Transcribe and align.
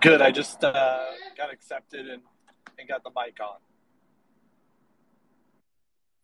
Good. 0.00 0.22
I 0.22 0.30
just 0.30 0.62
uh, 0.62 1.04
got 1.36 1.52
accepted 1.52 2.08
and, 2.08 2.22
and 2.78 2.88
got 2.88 3.02
the 3.02 3.10
mic 3.10 3.38
on. 3.40 3.56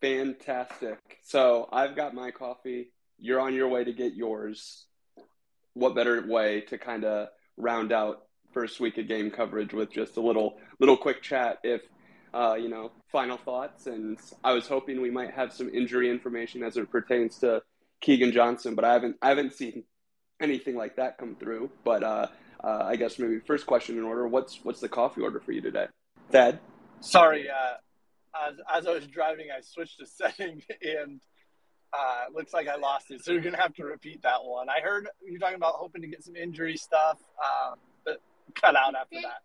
Fantastic. 0.01 1.19
So 1.23 1.67
I've 1.71 1.95
got 1.95 2.13
my 2.13 2.31
coffee. 2.31 2.91
You're 3.17 3.39
on 3.39 3.53
your 3.53 3.67
way 3.67 3.83
to 3.83 3.93
get 3.93 4.13
yours. 4.13 4.85
What 5.73 5.95
better 5.95 6.25
way 6.25 6.61
to 6.69 6.77
kind 6.77 7.03
of 7.03 7.29
round 7.57 7.91
out 7.91 8.23
first 8.53 8.79
week 8.79 8.97
of 8.97 9.07
game 9.07 9.31
coverage 9.31 9.73
with 9.73 9.91
just 9.91 10.15
a 10.17 10.21
little 10.21 10.57
little 10.79 10.97
quick 10.97 11.21
chat? 11.21 11.59
If 11.63 11.81
uh, 12.35 12.55
you 12.55 12.67
know, 12.67 12.91
final 13.11 13.37
thoughts. 13.37 13.87
And 13.87 14.19
I 14.43 14.51
was 14.51 14.67
hoping 14.67 15.01
we 15.01 15.09
might 15.09 15.33
have 15.33 15.53
some 15.53 15.69
injury 15.69 16.09
information 16.09 16.63
as 16.63 16.75
it 16.77 16.91
pertains 16.91 17.39
to 17.39 17.63
Keagan 18.03 18.33
Johnson, 18.33 18.75
but 18.75 18.83
I 18.83 18.93
haven't 18.93 19.15
I 19.21 19.29
haven't 19.29 19.53
seen 19.53 19.83
anything 20.41 20.75
like 20.75 20.97
that 20.97 21.17
come 21.17 21.35
through. 21.35 21.71
But 21.83 22.03
uh, 22.03 22.27
uh, 22.65 22.83
I 22.83 22.95
guess 22.95 23.19
maybe 23.19 23.39
first 23.39 23.67
question 23.67 23.97
in 23.97 24.03
order: 24.03 24.27
What's 24.27 24.59
what's 24.63 24.79
the 24.79 24.89
coffee 24.89 25.21
order 25.21 25.39
for 25.39 25.51
you 25.51 25.61
today, 25.61 25.85
Thad? 26.31 26.59
Sorry. 26.99 27.47
Uh, 27.47 27.75
as, 28.47 28.55
as 28.73 28.87
I 28.87 28.91
was 28.91 29.05
driving, 29.07 29.47
I 29.55 29.61
switched 29.61 30.01
a 30.01 30.05
setting 30.07 30.63
and 30.81 31.21
uh, 31.93 32.25
looks 32.33 32.53
like 32.53 32.67
I 32.67 32.75
lost 32.75 33.11
it. 33.11 33.23
So 33.23 33.31
you're 33.31 33.41
gonna 33.41 33.61
have 33.61 33.75
to 33.75 33.85
repeat 33.85 34.23
that 34.23 34.43
one. 34.43 34.67
I 34.67 34.81
heard 34.81 35.07
you're 35.23 35.39
talking 35.39 35.55
about 35.55 35.75
hoping 35.75 36.01
to 36.01 36.07
get 36.07 36.23
some 36.23 36.35
injury 36.35 36.75
stuff, 36.75 37.19
uh, 37.43 37.75
but 38.03 38.19
cut 38.55 38.75
out 38.75 38.95
after 38.95 39.17
that. 39.21 39.41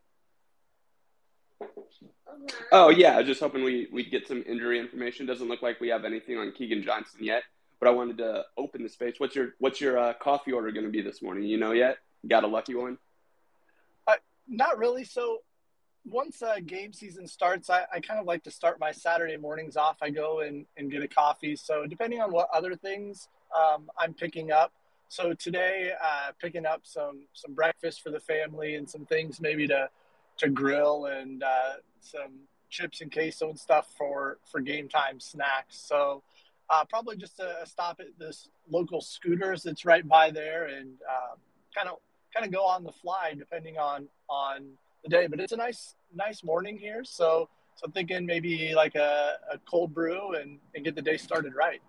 Oh 2.72 2.88
yeah, 2.88 3.16
I 3.16 3.18
was 3.18 3.26
just 3.26 3.40
hoping 3.40 3.62
we 3.62 3.86
we'd 3.92 4.10
get 4.10 4.26
some 4.26 4.42
injury 4.46 4.80
information. 4.80 5.26
Doesn't 5.26 5.48
look 5.48 5.60
like 5.60 5.78
we 5.78 5.88
have 5.88 6.06
anything 6.06 6.38
on 6.38 6.52
Keagan 6.52 6.82
Johnson 6.82 7.22
yet, 7.22 7.42
but 7.80 7.88
I 7.88 7.92
wanted 7.92 8.16
to 8.18 8.44
open 8.56 8.82
the 8.82 8.88
space. 8.88 9.16
What's 9.18 9.36
your 9.36 9.50
what's 9.58 9.78
your 9.78 9.98
uh, 9.98 10.14
coffee 10.14 10.52
order 10.52 10.72
going 10.72 10.86
to 10.86 10.90
be 10.90 11.02
this 11.02 11.20
morning? 11.20 11.44
You 11.44 11.58
know 11.58 11.72
yet? 11.72 11.98
Got 12.26 12.44
a 12.44 12.46
lucky 12.46 12.74
one? 12.74 12.96
Not 14.50 14.76
really. 14.78 15.04
So 15.04 15.38
once 16.04 16.42
uh, 16.42 16.56
game 16.66 16.92
season 16.92 17.26
starts, 17.26 17.70
I, 17.70 17.84
I 17.94 18.00
kind 18.00 18.18
of 18.18 18.26
like 18.26 18.42
to 18.44 18.50
start 18.50 18.80
my 18.80 18.90
Saturday 18.90 19.36
mornings 19.36 19.76
off. 19.76 19.98
I 20.02 20.10
go 20.10 20.40
and, 20.40 20.66
and 20.76 20.90
get 20.90 21.02
a 21.02 21.08
coffee. 21.08 21.54
So 21.54 21.86
depending 21.86 22.20
on 22.20 22.32
what 22.32 22.48
other 22.52 22.74
things 22.74 23.28
um, 23.56 23.88
I'm 23.96 24.12
picking 24.12 24.50
up. 24.50 24.72
So 25.08 25.34
today, 25.34 25.92
uh, 26.00 26.32
picking 26.40 26.66
up 26.66 26.82
some 26.84 27.26
some 27.32 27.52
breakfast 27.54 28.00
for 28.00 28.10
the 28.10 28.20
family 28.20 28.76
and 28.76 28.88
some 28.88 29.06
things 29.06 29.40
maybe 29.40 29.66
to 29.66 29.88
to 30.38 30.48
grill 30.48 31.06
and 31.06 31.42
uh, 31.42 31.74
some 32.00 32.46
chips 32.70 33.00
and 33.00 33.12
queso 33.12 33.50
and 33.50 33.58
stuff 33.58 33.88
for 33.98 34.38
for 34.50 34.60
game 34.60 34.88
time 34.88 35.18
snacks. 35.18 35.76
So 35.76 36.22
uh, 36.68 36.84
probably 36.84 37.16
just 37.16 37.40
a, 37.40 37.62
a 37.62 37.66
stop 37.66 37.98
at 37.98 38.16
this 38.20 38.48
local 38.70 39.00
scooters 39.00 39.64
that's 39.64 39.84
right 39.84 40.06
by 40.06 40.30
there 40.30 40.66
and 40.66 40.94
kind 41.74 41.88
of 41.88 41.98
kind 42.34 42.46
of 42.46 42.52
go 42.52 42.64
on 42.64 42.84
the 42.84 42.92
fly 42.92 43.34
depending 43.36 43.78
on 43.78 44.08
on 44.28 44.72
the 45.02 45.08
day. 45.08 45.26
But 45.26 45.40
it's 45.40 45.52
a 45.52 45.56
nice 45.56 45.94
nice 46.14 46.42
morning 46.42 46.76
here, 46.76 47.04
so 47.04 47.48
so 47.76 47.86
I'm 47.86 47.92
thinking 47.92 48.26
maybe 48.26 48.74
like 48.74 48.94
a, 48.94 49.36
a 49.50 49.58
cold 49.58 49.94
brew 49.94 50.34
and, 50.34 50.58
and 50.74 50.84
get 50.84 50.94
the 50.94 51.02
day 51.02 51.16
started 51.16 51.54
right. 51.54 51.80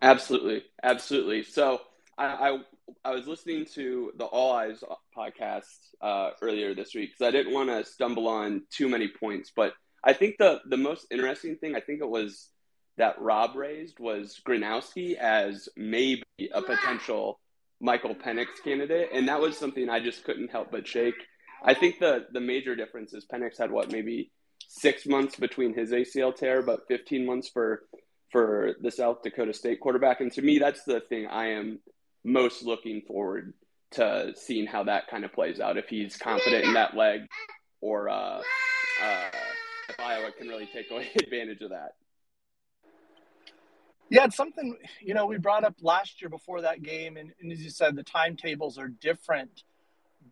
Absolutely, 0.00 0.64
absolutely. 0.82 1.42
So 1.42 1.80
I 2.18 2.26
I, 2.26 2.58
I 3.04 3.10
was 3.12 3.26
listening 3.26 3.66
to 3.74 4.12
the 4.16 4.24
All 4.24 4.52
Eyes 4.52 4.84
podcast 5.16 5.64
uh, 6.00 6.30
earlier 6.40 6.74
this 6.74 6.94
week 6.94 7.10
because 7.10 7.26
I 7.26 7.30
didn't 7.30 7.52
want 7.52 7.70
to 7.70 7.84
stumble 7.84 8.28
on 8.28 8.62
too 8.70 8.88
many 8.88 9.08
points, 9.08 9.52
but 9.54 9.72
I 10.04 10.12
think 10.12 10.36
the 10.38 10.60
the 10.68 10.76
most 10.76 11.06
interesting 11.10 11.56
thing 11.56 11.74
I 11.74 11.80
think 11.80 12.00
it 12.00 12.08
was 12.08 12.50
that 12.98 13.20
Rob 13.20 13.56
raised 13.56 13.98
was 13.98 14.40
Gronowski 14.46 15.16
as 15.16 15.68
maybe 15.76 16.22
a 16.52 16.62
potential 16.62 17.40
Michael 17.82 18.14
Penix 18.14 18.46
candidate, 18.62 19.10
and 19.12 19.28
that 19.28 19.40
was 19.40 19.58
something 19.58 19.90
I 19.90 19.98
just 19.98 20.22
couldn't 20.24 20.52
help 20.52 20.70
but 20.70 20.86
shake. 20.86 21.16
I 21.64 21.74
think 21.74 21.98
the 21.98 22.26
the 22.32 22.40
major 22.40 22.76
difference 22.76 23.12
is 23.12 23.26
Penix 23.26 23.58
had 23.58 23.72
what 23.72 23.90
maybe 23.90 24.30
six 24.68 25.04
months 25.04 25.36
between 25.36 25.74
his 25.74 25.90
ACL 25.90 26.34
tear, 26.34 26.62
but 26.62 26.86
15 26.88 27.26
months 27.26 27.48
for 27.48 27.82
for 28.30 28.76
the 28.80 28.90
South 28.90 29.22
Dakota 29.22 29.52
State 29.52 29.80
quarterback, 29.80 30.20
and 30.20 30.32
to 30.32 30.42
me, 30.42 30.58
that's 30.58 30.84
the 30.84 31.00
thing 31.00 31.26
I 31.26 31.50
am 31.50 31.80
most 32.24 32.62
looking 32.62 33.02
forward 33.02 33.52
to 33.92 34.32
seeing 34.36 34.66
how 34.66 34.84
that 34.84 35.08
kind 35.08 35.24
of 35.24 35.32
plays 35.32 35.60
out. 35.60 35.76
If 35.76 35.88
he's 35.88 36.16
confident 36.16 36.64
in 36.64 36.74
that 36.74 36.96
leg, 36.96 37.22
or 37.80 38.08
uh, 38.08 38.40
uh, 39.02 39.30
if 39.88 39.98
Iowa 39.98 40.30
can 40.38 40.48
really 40.48 40.68
take 40.72 40.90
away 40.90 41.10
advantage 41.16 41.60
of 41.62 41.70
that. 41.70 41.94
Yeah, 44.12 44.24
it's 44.24 44.36
something 44.36 44.76
you 45.00 45.14
know 45.14 45.24
we 45.24 45.38
brought 45.38 45.64
up 45.64 45.76
last 45.80 46.20
year 46.20 46.28
before 46.28 46.60
that 46.60 46.82
game, 46.82 47.16
and, 47.16 47.32
and 47.40 47.50
as 47.50 47.62
you 47.62 47.70
said, 47.70 47.96
the 47.96 48.02
timetables 48.02 48.76
are 48.76 48.88
different. 48.88 49.62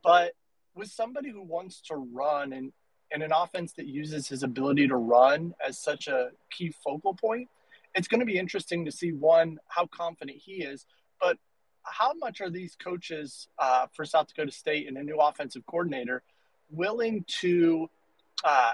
But 0.03 0.33
with 0.75 0.91
somebody 0.91 1.31
who 1.31 1.41
wants 1.41 1.81
to 1.89 1.97
run 1.97 2.53
and 2.53 2.75
and 3.11 3.23
an 3.23 3.33
offense 3.33 3.73
that 3.79 3.87
uses 3.87 4.29
his 4.29 4.43
ability 4.43 4.89
to 4.89 4.97
run 4.97 5.55
as 5.67 5.83
such 5.83 6.09
a 6.09 6.29
key 6.51 6.75
focal 6.85 7.15
point, 7.15 7.49
it's 7.95 8.07
going 8.07 8.21
to 8.21 8.27
be 8.27 8.37
interesting 8.37 8.85
to 8.85 8.93
see 8.93 9.13
one 9.13 9.59
how 9.69 9.87
confident 9.87 10.37
he 10.37 10.63
is, 10.63 10.85
but 11.19 11.39
how 11.83 12.13
much 12.13 12.43
are 12.43 12.51
these 12.51 12.77
coaches 12.77 13.49
uh, 13.59 13.87
for 13.95 14.05
South 14.05 14.29
Dakota 14.29 14.53
State 14.53 14.89
and 14.89 14.99
a 14.99 15.03
new 15.03 15.17
offensive 15.17 15.65
coordinator 15.65 16.23
willing 16.71 17.25
to 17.41 17.89
uh, 18.45 18.73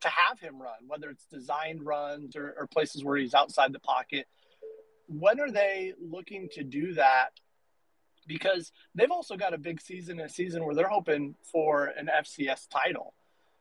to 0.00 0.08
have 0.08 0.40
him 0.40 0.60
run, 0.60 0.86
whether 0.86 1.10
it's 1.10 1.26
designed 1.26 1.84
runs 1.84 2.36
or, 2.36 2.54
or 2.58 2.66
places 2.66 3.04
where 3.04 3.16
he's 3.16 3.34
outside 3.34 3.72
the 3.72 3.80
pocket. 3.80 4.26
When 5.06 5.40
are 5.40 5.50
they 5.50 5.94
looking 6.00 6.48
to 6.52 6.64
do 6.64 6.94
that? 6.94 7.30
Because 8.26 8.72
they've 8.94 9.10
also 9.10 9.36
got 9.36 9.54
a 9.54 9.58
big 9.58 9.80
season, 9.80 10.20
a 10.20 10.28
season 10.28 10.64
where 10.64 10.74
they're 10.74 10.88
hoping 10.88 11.34
for 11.50 11.86
an 11.86 12.08
FCS 12.08 12.68
title. 12.70 13.14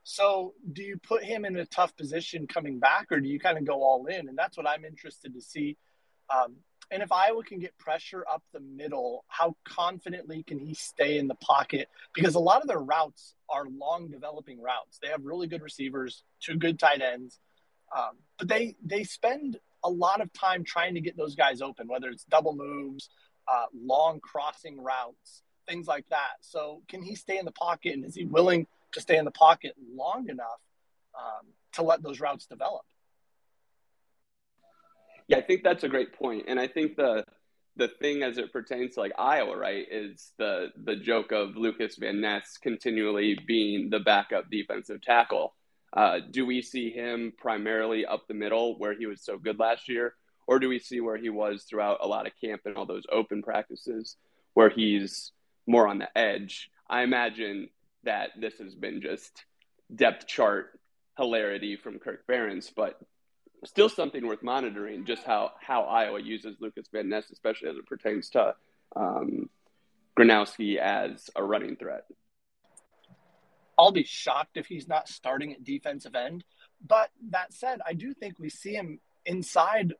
So, 0.03 0.53
do 0.71 0.81
you 0.81 0.97
put 0.97 1.23
him 1.23 1.45
in 1.45 1.55
a 1.57 1.65
tough 1.65 1.95
position 1.95 2.47
coming 2.47 2.79
back, 2.79 3.11
or 3.11 3.19
do 3.19 3.27
you 3.27 3.39
kind 3.39 3.57
of 3.57 3.65
go 3.65 3.83
all 3.83 4.05
in? 4.05 4.29
And 4.29 4.37
that's 4.37 4.57
what 4.57 4.67
I'm 4.67 4.85
interested 4.85 5.33
to 5.33 5.41
see. 5.41 5.77
Um, 6.33 6.55
and 6.91 7.03
if 7.03 7.11
Iowa 7.11 7.43
can 7.43 7.59
get 7.59 7.77
pressure 7.77 8.25
up 8.31 8.41
the 8.51 8.59
middle, 8.59 9.23
how 9.27 9.55
confidently 9.63 10.43
can 10.43 10.57
he 10.57 10.73
stay 10.73 11.17
in 11.17 11.27
the 11.27 11.35
pocket? 11.35 11.87
Because 12.13 12.35
a 12.35 12.39
lot 12.39 12.61
of 12.61 12.67
their 12.67 12.79
routes 12.79 13.35
are 13.49 13.65
long 13.67 14.07
developing 14.07 14.61
routes. 14.61 14.99
They 15.01 15.09
have 15.09 15.23
really 15.23 15.47
good 15.47 15.61
receivers, 15.61 16.23
two 16.39 16.55
good 16.55 16.79
tight 16.79 17.01
ends, 17.01 17.39
um, 17.95 18.17
but 18.37 18.47
they 18.47 18.75
they 18.83 19.03
spend 19.03 19.59
a 19.83 19.89
lot 19.89 20.21
of 20.21 20.33
time 20.33 20.63
trying 20.63 20.95
to 20.95 21.01
get 21.01 21.15
those 21.15 21.35
guys 21.35 21.61
open, 21.61 21.87
whether 21.87 22.09
it's 22.09 22.25
double 22.25 22.55
moves, 22.55 23.09
uh, 23.47 23.65
long 23.73 24.19
crossing 24.19 24.81
routes, 24.81 25.43
things 25.67 25.87
like 25.87 26.05
that. 26.09 26.37
So 26.41 26.81
can 26.87 27.01
he 27.01 27.15
stay 27.15 27.37
in 27.37 27.45
the 27.45 27.51
pocket, 27.51 27.93
and 27.93 28.03
is 28.03 28.15
he 28.15 28.25
willing 28.25 28.67
to 28.93 29.01
stay 29.01 29.17
in 29.17 29.25
the 29.25 29.31
pocket 29.31 29.75
long 29.95 30.27
enough 30.29 30.59
um, 31.15 31.45
to 31.73 31.83
let 31.83 32.01
those 32.01 32.19
routes 32.19 32.47
develop? 32.47 32.83
Yeah, 35.29 35.37
I 35.37 35.41
think 35.41 35.63
that's 35.63 35.83
a 35.83 35.89
great 35.89 36.13
point, 36.13 36.45
and 36.47 36.59
I 36.59 36.67
think 36.67 36.97
the 36.97 37.23
the 37.75 37.87
thing 37.87 38.23
as 38.23 38.37
it 38.39 38.51
pertains 38.51 38.95
to 38.95 38.99
like 38.99 39.13
Iowa, 39.17 39.55
right, 39.55 39.85
is 39.89 40.33
the 40.39 40.69
the 40.83 40.95
joke 40.95 41.31
of 41.31 41.55
Lukas 41.55 41.97
Van 41.97 42.19
Ness 42.19 42.57
continually 42.57 43.37
being 43.47 43.91
the 43.91 43.99
backup 43.99 44.49
defensive 44.49 45.01
tackle. 45.03 45.53
Uh, 45.93 46.19
do 46.31 46.47
we 46.47 46.63
see 46.63 46.89
him 46.89 47.31
primarily 47.37 48.07
up 48.07 48.27
the 48.27 48.33
middle 48.33 48.77
where 48.79 48.93
he 48.95 49.05
was 49.05 49.21
so 49.23 49.37
good 49.37 49.59
last 49.59 49.87
year, 49.87 50.15
or 50.47 50.57
do 50.57 50.67
we 50.67 50.79
see 50.79 50.99
where 50.99 51.17
he 51.17 51.29
was 51.29 51.63
throughout 51.63 51.99
a 52.01 52.07
lot 52.07 52.25
of 52.25 52.33
camp 52.43 52.61
and 52.65 52.75
all 52.75 52.87
those 52.87 53.05
open 53.11 53.43
practices 53.43 54.17
where 54.55 54.69
he's 54.69 55.31
more 55.67 55.87
on 55.87 55.99
the 55.99 56.17
edge? 56.17 56.71
I 56.89 57.03
imagine 57.03 57.69
that 58.03 58.31
this 58.39 58.57
has 58.57 58.73
been 58.73 58.99
just 58.99 59.45
depth 59.95 60.25
chart 60.25 60.79
hilarity 61.17 61.75
from 61.75 61.99
Kirk 61.99 62.25
Ferentz, 62.27 62.71
but 62.75 62.99
still 63.65 63.89
something 63.89 64.25
worth 64.25 64.43
monitoring. 64.43 65.05
Just 65.05 65.23
how 65.23 65.51
how 65.59 65.83
Iowa 65.83 66.21
uses 66.21 66.57
Lukas 66.59 66.87
Van 66.91 67.09
Ness, 67.09 67.29
especially 67.31 67.69
as 67.69 67.77
it 67.77 67.85
pertains 67.85 68.29
to 68.31 68.55
um, 68.95 69.49
Gronowski 70.17 70.77
as 70.77 71.29
a 71.35 71.43
running 71.43 71.75
threat. 71.75 72.05
I'll 73.77 73.91
be 73.91 74.03
shocked 74.03 74.57
if 74.57 74.65
he's 74.65 74.87
not 74.87 75.07
starting 75.07 75.53
at 75.53 75.63
defensive 75.63 76.15
end. 76.15 76.43
But 76.85 77.09
that 77.29 77.53
said, 77.53 77.79
I 77.85 77.93
do 77.93 78.13
think 78.13 78.39
we 78.39 78.49
see 78.49 78.73
him 78.73 78.99
inside 79.25 79.93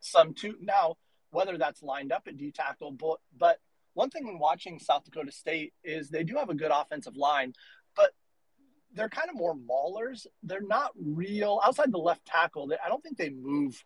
some 0.00 0.34
two 0.34 0.56
now, 0.60 0.96
whether 1.30 1.56
that's 1.56 1.82
lined 1.82 2.12
up 2.12 2.24
at 2.26 2.36
D 2.36 2.50
tackle, 2.50 2.92
but 2.92 3.18
but 3.36 3.58
one 3.94 4.10
thing 4.10 4.26
in 4.26 4.38
watching 4.38 4.78
South 4.78 5.04
Dakota 5.04 5.32
State 5.32 5.74
is 5.84 6.08
they 6.08 6.24
do 6.24 6.36
have 6.36 6.48
a 6.48 6.54
good 6.54 6.70
offensive 6.72 7.16
line, 7.16 7.52
but 7.94 8.10
they're 8.94 9.08
kind 9.08 9.28
of 9.30 9.36
more 9.36 9.54
maulers. 9.54 10.26
They're 10.42 10.60
not 10.60 10.92
real 10.96 11.60
outside 11.64 11.92
the 11.92 11.98
left 11.98 12.24
tackle. 12.26 12.70
I 12.84 12.88
don't 12.88 13.02
think 13.02 13.16
they 13.16 13.30
move 13.30 13.82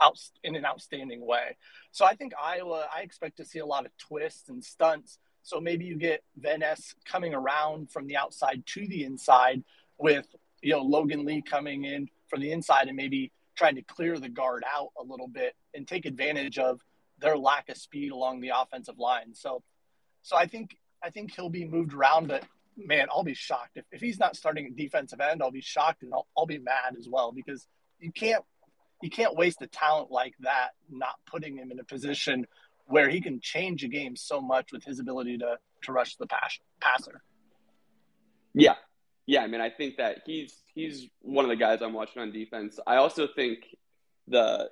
out 0.00 0.18
in 0.44 0.56
an 0.56 0.64
outstanding 0.64 1.24
way. 1.24 1.56
So 1.92 2.04
I 2.04 2.14
think 2.14 2.32
Iowa. 2.40 2.86
I 2.94 3.02
expect 3.02 3.36
to 3.38 3.44
see 3.44 3.60
a 3.60 3.66
lot 3.66 3.86
of 3.86 3.96
twists 3.98 4.48
and 4.48 4.62
stunts. 4.62 5.18
So 5.42 5.60
maybe 5.60 5.84
you 5.84 5.96
get 5.96 6.22
Ness 6.36 6.94
coming 7.04 7.34
around 7.34 7.90
from 7.90 8.06
the 8.06 8.16
outside 8.16 8.64
to 8.66 8.86
the 8.86 9.04
inside 9.04 9.62
with 9.98 10.26
you 10.62 10.72
know 10.72 10.82
Logan 10.82 11.24
Lee 11.24 11.42
coming 11.42 11.84
in 11.84 12.08
from 12.28 12.40
the 12.40 12.52
inside 12.52 12.88
and 12.88 12.96
maybe 12.96 13.32
trying 13.56 13.76
to 13.76 13.82
clear 13.82 14.18
the 14.18 14.28
guard 14.28 14.64
out 14.70 14.90
a 14.98 15.02
little 15.02 15.28
bit 15.28 15.54
and 15.74 15.86
take 15.86 16.04
advantage 16.04 16.58
of 16.58 16.80
their 17.18 17.38
lack 17.38 17.68
of 17.68 17.76
speed 17.76 18.12
along 18.12 18.40
the 18.40 18.52
offensive 18.54 18.98
line. 18.98 19.34
So, 19.34 19.62
so 20.22 20.36
I 20.36 20.46
think 20.46 20.76
I 21.02 21.10
think 21.10 21.34
he'll 21.34 21.48
be 21.48 21.64
moved 21.64 21.94
around, 21.94 22.28
but 22.28 22.44
man, 22.76 23.06
I'll 23.10 23.24
be 23.24 23.34
shocked 23.34 23.76
if, 23.76 23.84
if 23.90 24.00
he's 24.00 24.18
not 24.18 24.36
starting 24.36 24.66
at 24.66 24.76
defensive 24.76 25.20
end. 25.20 25.42
I'll 25.42 25.50
be 25.50 25.60
shocked 25.60 26.02
and 26.02 26.12
I'll, 26.12 26.26
I'll 26.36 26.46
be 26.46 26.58
mad 26.58 26.96
as 26.98 27.08
well 27.08 27.32
because 27.32 27.66
you 27.98 28.12
can't 28.12 28.44
you 29.02 29.10
can't 29.10 29.36
waste 29.36 29.60
a 29.62 29.66
talent 29.66 30.10
like 30.10 30.34
that 30.40 30.70
not 30.90 31.16
putting 31.30 31.56
him 31.56 31.70
in 31.70 31.78
a 31.78 31.84
position 31.84 32.46
where 32.86 33.08
he 33.08 33.20
can 33.20 33.40
change 33.40 33.84
a 33.84 33.88
game 33.88 34.16
so 34.16 34.40
much 34.40 34.72
with 34.72 34.84
his 34.84 35.00
ability 35.00 35.38
to 35.38 35.56
to 35.82 35.92
rush 35.92 36.16
the 36.16 36.26
pass, 36.26 36.58
passer. 36.80 37.22
Yeah, 38.54 38.74
yeah. 39.26 39.42
I 39.42 39.46
mean, 39.46 39.60
I 39.60 39.70
think 39.70 39.96
that 39.98 40.22
he's 40.24 40.62
he's 40.74 41.08
one 41.20 41.44
of 41.44 41.50
the 41.50 41.56
guys 41.56 41.82
I'm 41.82 41.92
watching 41.92 42.22
on 42.22 42.32
defense. 42.32 42.78
I 42.86 42.96
also 42.96 43.26
think 43.34 43.58
the 44.28 44.70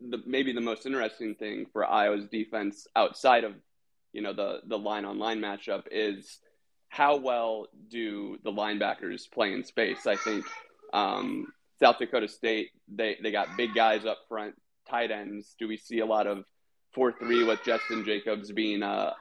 the 0.00 0.18
maybe 0.26 0.52
the 0.52 0.60
most 0.60 0.86
interesting 0.86 1.34
thing 1.34 1.66
for 1.72 1.84
Iowa's 1.84 2.26
defense 2.26 2.86
outside 2.96 3.44
of 3.44 3.54
you 4.12 4.22
know 4.22 4.32
the 4.32 4.60
the 4.66 4.78
line 4.78 5.04
on 5.04 5.18
line 5.18 5.38
matchup 5.40 5.84
is 5.90 6.40
how 6.92 7.16
well 7.16 7.68
do 7.88 8.36
the 8.44 8.52
linebackers 8.52 9.22
play 9.32 9.54
in 9.54 9.64
space? 9.64 10.06
I 10.06 10.14
think 10.14 10.44
um, 10.92 11.46
South 11.80 11.98
Dakota 11.98 12.28
State 12.28 12.68
they 12.86 13.16
they 13.22 13.32
got 13.32 13.56
big 13.56 13.74
guys 13.74 14.04
up 14.04 14.18
front, 14.28 14.54
tight 14.90 15.10
ends. 15.10 15.54
Do 15.58 15.66
we 15.66 15.78
see 15.78 16.00
a 16.00 16.06
lot 16.06 16.26
of 16.26 16.44
four 16.94 17.10
three 17.18 17.44
with 17.44 17.60
Jestin 17.60 18.04
Jacobs 18.04 18.52
being 18.52 18.82
uh, 18.82 19.14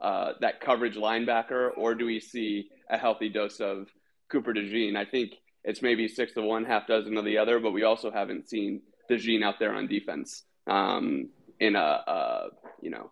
uh, 0.00 0.34
that 0.40 0.60
coverage 0.60 0.94
linebacker, 0.94 1.70
or 1.76 1.96
do 1.96 2.06
we 2.06 2.20
see 2.20 2.70
a 2.88 2.96
healthy 2.96 3.28
dose 3.28 3.58
of 3.58 3.88
Cooper 4.30 4.54
DeJean? 4.54 4.96
I 4.96 5.04
think 5.04 5.32
it's 5.64 5.82
maybe 5.82 6.06
six 6.06 6.32
to 6.34 6.42
one, 6.42 6.64
half 6.64 6.86
dozen 6.86 7.16
of 7.16 7.24
the 7.24 7.38
other, 7.38 7.58
but 7.58 7.72
we 7.72 7.82
also 7.82 8.12
haven't 8.12 8.48
seen 8.48 8.82
DeJean 9.10 9.42
out 9.42 9.58
there 9.58 9.74
on 9.74 9.88
defense 9.88 10.44
um, 10.68 11.30
in 11.58 11.74
a, 11.74 11.80
a, 12.06 12.48
you 12.80 12.90
know 12.90 13.10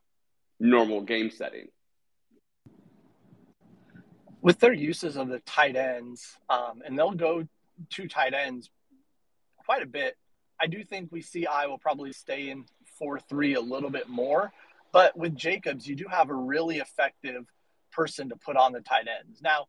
normal 0.60 1.00
game 1.00 1.30
setting. 1.30 1.66
With 4.44 4.60
their 4.60 4.74
uses 4.74 5.16
of 5.16 5.28
the 5.28 5.38
tight 5.40 5.74
ends, 5.74 6.36
um, 6.50 6.82
and 6.84 6.98
they'll 6.98 7.12
go 7.12 7.48
two 7.88 8.06
tight 8.08 8.34
ends 8.34 8.68
quite 9.56 9.82
a 9.82 9.86
bit. 9.86 10.18
I 10.60 10.66
do 10.66 10.84
think 10.84 11.10
we 11.10 11.22
see 11.22 11.46
Iowa 11.46 11.78
probably 11.78 12.12
stay 12.12 12.50
in 12.50 12.66
four 12.98 13.18
three 13.18 13.54
a 13.54 13.60
little 13.62 13.88
bit 13.88 14.06
more, 14.06 14.52
but 14.92 15.16
with 15.16 15.34
Jacobs, 15.34 15.86
you 15.86 15.96
do 15.96 16.04
have 16.10 16.28
a 16.28 16.34
really 16.34 16.76
effective 16.76 17.46
person 17.90 18.28
to 18.28 18.36
put 18.36 18.58
on 18.58 18.72
the 18.72 18.82
tight 18.82 19.06
ends. 19.08 19.40
Now, 19.40 19.64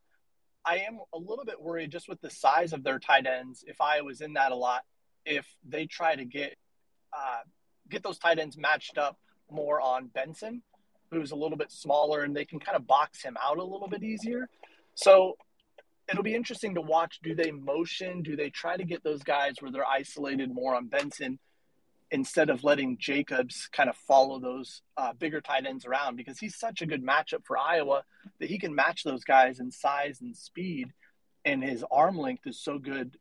I 0.66 0.80
am 0.80 1.00
a 1.14 1.18
little 1.18 1.46
bit 1.46 1.62
worried 1.62 1.90
just 1.90 2.10
with 2.10 2.20
the 2.20 2.30
size 2.30 2.74
of 2.74 2.84
their 2.84 3.00
tight 3.00 3.26
ends. 3.26 3.64
If 3.66 3.80
I 3.80 4.02
was 4.02 4.20
in 4.20 4.34
that 4.34 4.52
a 4.52 4.56
lot, 4.56 4.82
if 5.26 5.48
they 5.66 5.86
try 5.86 6.18
to 6.18 6.26
get 6.26 6.58
uh, 7.18 7.44
get 7.88 8.04
those 8.04 8.20
tight 8.20 8.40
ends 8.40 8.58
matched 8.58 8.98
up 8.98 9.18
more 9.50 9.80
on 9.80 10.08
Benson, 10.08 10.64
who's 11.12 11.32
a 11.32 11.36
little 11.36 11.58
bit 11.58 11.72
smaller, 11.72 12.24
and 12.24 12.36
they 12.36 12.44
can 12.44 12.60
kind 12.60 12.76
of 12.76 12.86
box 12.86 13.24
him 13.24 13.38
out 13.42 13.58
a 13.58 13.64
little 13.64 13.88
bit 13.88 14.04
easier. 14.04 14.50
So 14.96 15.38
it'll 16.10 16.24
be 16.24 16.36
interesting 16.36 16.76
to 16.76 16.82
watch. 16.82 17.20
Do 17.24 17.36
they 17.36 17.52
motion? 17.52 18.22
Do 18.22 18.36
they 18.36 18.50
try 18.50 18.78
to 18.78 18.84
get 18.84 19.04
those 19.04 19.24
guys 19.24 19.56
where 19.60 19.72
they're 19.72 19.86
isolated 19.86 20.54
more 20.54 20.76
on 20.76 20.88
Benson 20.88 21.40
instead 22.12 22.50
of 22.50 22.64
letting 22.64 22.98
Jacobs 22.98 23.68
kind 23.72 23.90
of 23.90 23.96
follow 23.96 24.40
those 24.40 24.82
uh, 24.96 25.14
bigger 25.14 25.42
tight 25.42 25.66
ends 25.66 25.86
around? 25.86 26.16
Because 26.16 26.40
he's 26.40 26.58
such 26.58 26.82
a 26.82 26.86
good 26.86 27.04
matchup 27.04 27.44
for 27.46 27.58
Iowa 27.58 28.04
that 28.40 28.50
he 28.50 28.60
can 28.60 28.76
match 28.76 29.04
those 29.04 29.24
guys 29.24 29.60
in 29.60 29.72
size 29.72 30.22
and 30.22 30.36
speed, 30.36 30.94
and 31.44 31.64
his 31.64 31.84
arm 31.92 32.18
length 32.18 32.48
is 32.48 32.60
so 32.60 32.78
good, 32.80 33.18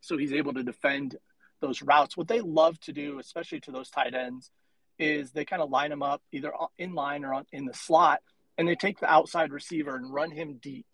so 0.00 0.16
he's 0.16 0.32
able 0.32 0.52
to 0.54 0.62
defend 0.62 1.16
those 1.60 1.82
routes. 1.82 2.16
What 2.16 2.28
they 2.28 2.40
love 2.40 2.78
to 2.80 2.92
do, 2.92 3.18
especially 3.18 3.60
to 3.60 3.72
those 3.72 3.90
tight 3.90 4.14
ends, 4.14 4.50
is 4.98 5.30
they 5.30 5.44
kind 5.44 5.62
of 5.62 5.70
line 5.70 5.90
them 5.90 6.02
up 6.02 6.22
either 6.32 6.52
in 6.78 6.94
line 6.94 7.24
or 7.24 7.34
on, 7.34 7.46
in 7.52 7.64
the 7.64 7.74
slot, 7.74 8.20
and 8.58 8.68
they 8.68 8.76
take 8.76 9.00
the 9.00 9.10
outside 9.10 9.52
receiver 9.52 9.96
and 9.96 10.12
run 10.12 10.30
him 10.30 10.58
deep. 10.60 10.86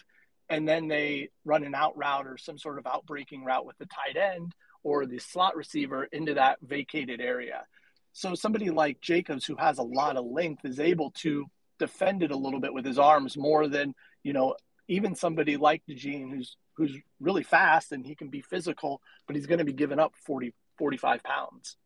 And 0.51 0.69
then 0.69 0.89
they 0.89 1.31
run 1.45 1.65
an 1.65 1.75
out 1.75 1.97
route 1.97 2.27
or 2.27 2.37
some 2.37 2.59
sort 2.59 2.79
of 2.79 2.85
outbreaking 2.85 3.45
route 3.45 3.65
with 3.65 3.79
the 3.79 3.87
tight 3.87 4.17
end 4.17 4.53
or 4.83 5.07
the 5.07 5.19
slot 5.19 5.57
receiver 5.57 6.05
into 6.05 6.35
that 6.35 6.59
vacated 6.61 7.21
area. 7.21 7.65
So 8.13 8.35
somebody 8.35 8.71
like 8.71 9.01
Jacobs, 9.01 9.47
who 9.47 9.57
has 9.57 9.79
a 9.79 9.83
lot 9.83 10.17
of 10.17 10.25
length, 10.25 10.65
is 10.65 10.81
able 10.81 11.13
to 11.19 11.47
defend 11.79 12.23
it 12.23 12.33
a 12.33 12.37
little 12.37 12.61
bit 12.61 12.75
with 12.75 12.85
his 12.85 12.99
arms 12.99 13.37
more 13.37 13.69
than 13.69 13.95
you 14.23 14.33
know 14.33 14.57
even 14.89 15.15
somebody 15.15 15.57
like 15.57 15.83
DeJean, 15.89 16.31
who's 16.31 16.57
who's 16.75 16.97
really 17.21 17.45
fast 17.45 17.93
and 17.93 18.05
he 18.05 18.15
can 18.15 18.29
be 18.29 18.41
physical, 18.41 19.01
but 19.27 19.37
he's 19.37 19.47
going 19.47 19.59
to 19.59 19.65
be 19.65 19.73
giving 19.73 19.99
up 19.99 20.15
40, 20.25 20.55
45 20.79 21.23
pounds. 21.23 21.77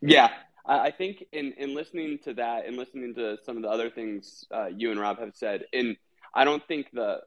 Yeah, 0.00 0.30
I 0.66 0.90
think 0.90 1.24
in, 1.32 1.52
in 1.56 1.74
listening 1.74 2.18
to 2.24 2.34
that 2.34 2.66
and 2.66 2.76
listening 2.76 3.14
to 3.14 3.38
some 3.44 3.56
of 3.56 3.62
the 3.62 3.68
other 3.68 3.90
things 3.90 4.44
uh, 4.52 4.66
you 4.66 4.90
and 4.90 5.00
Rob 5.00 5.18
have 5.18 5.34
said, 5.34 5.64
and 5.72 5.96
I 6.34 6.44
don't 6.44 6.66
think 6.68 6.88
the 6.92 7.20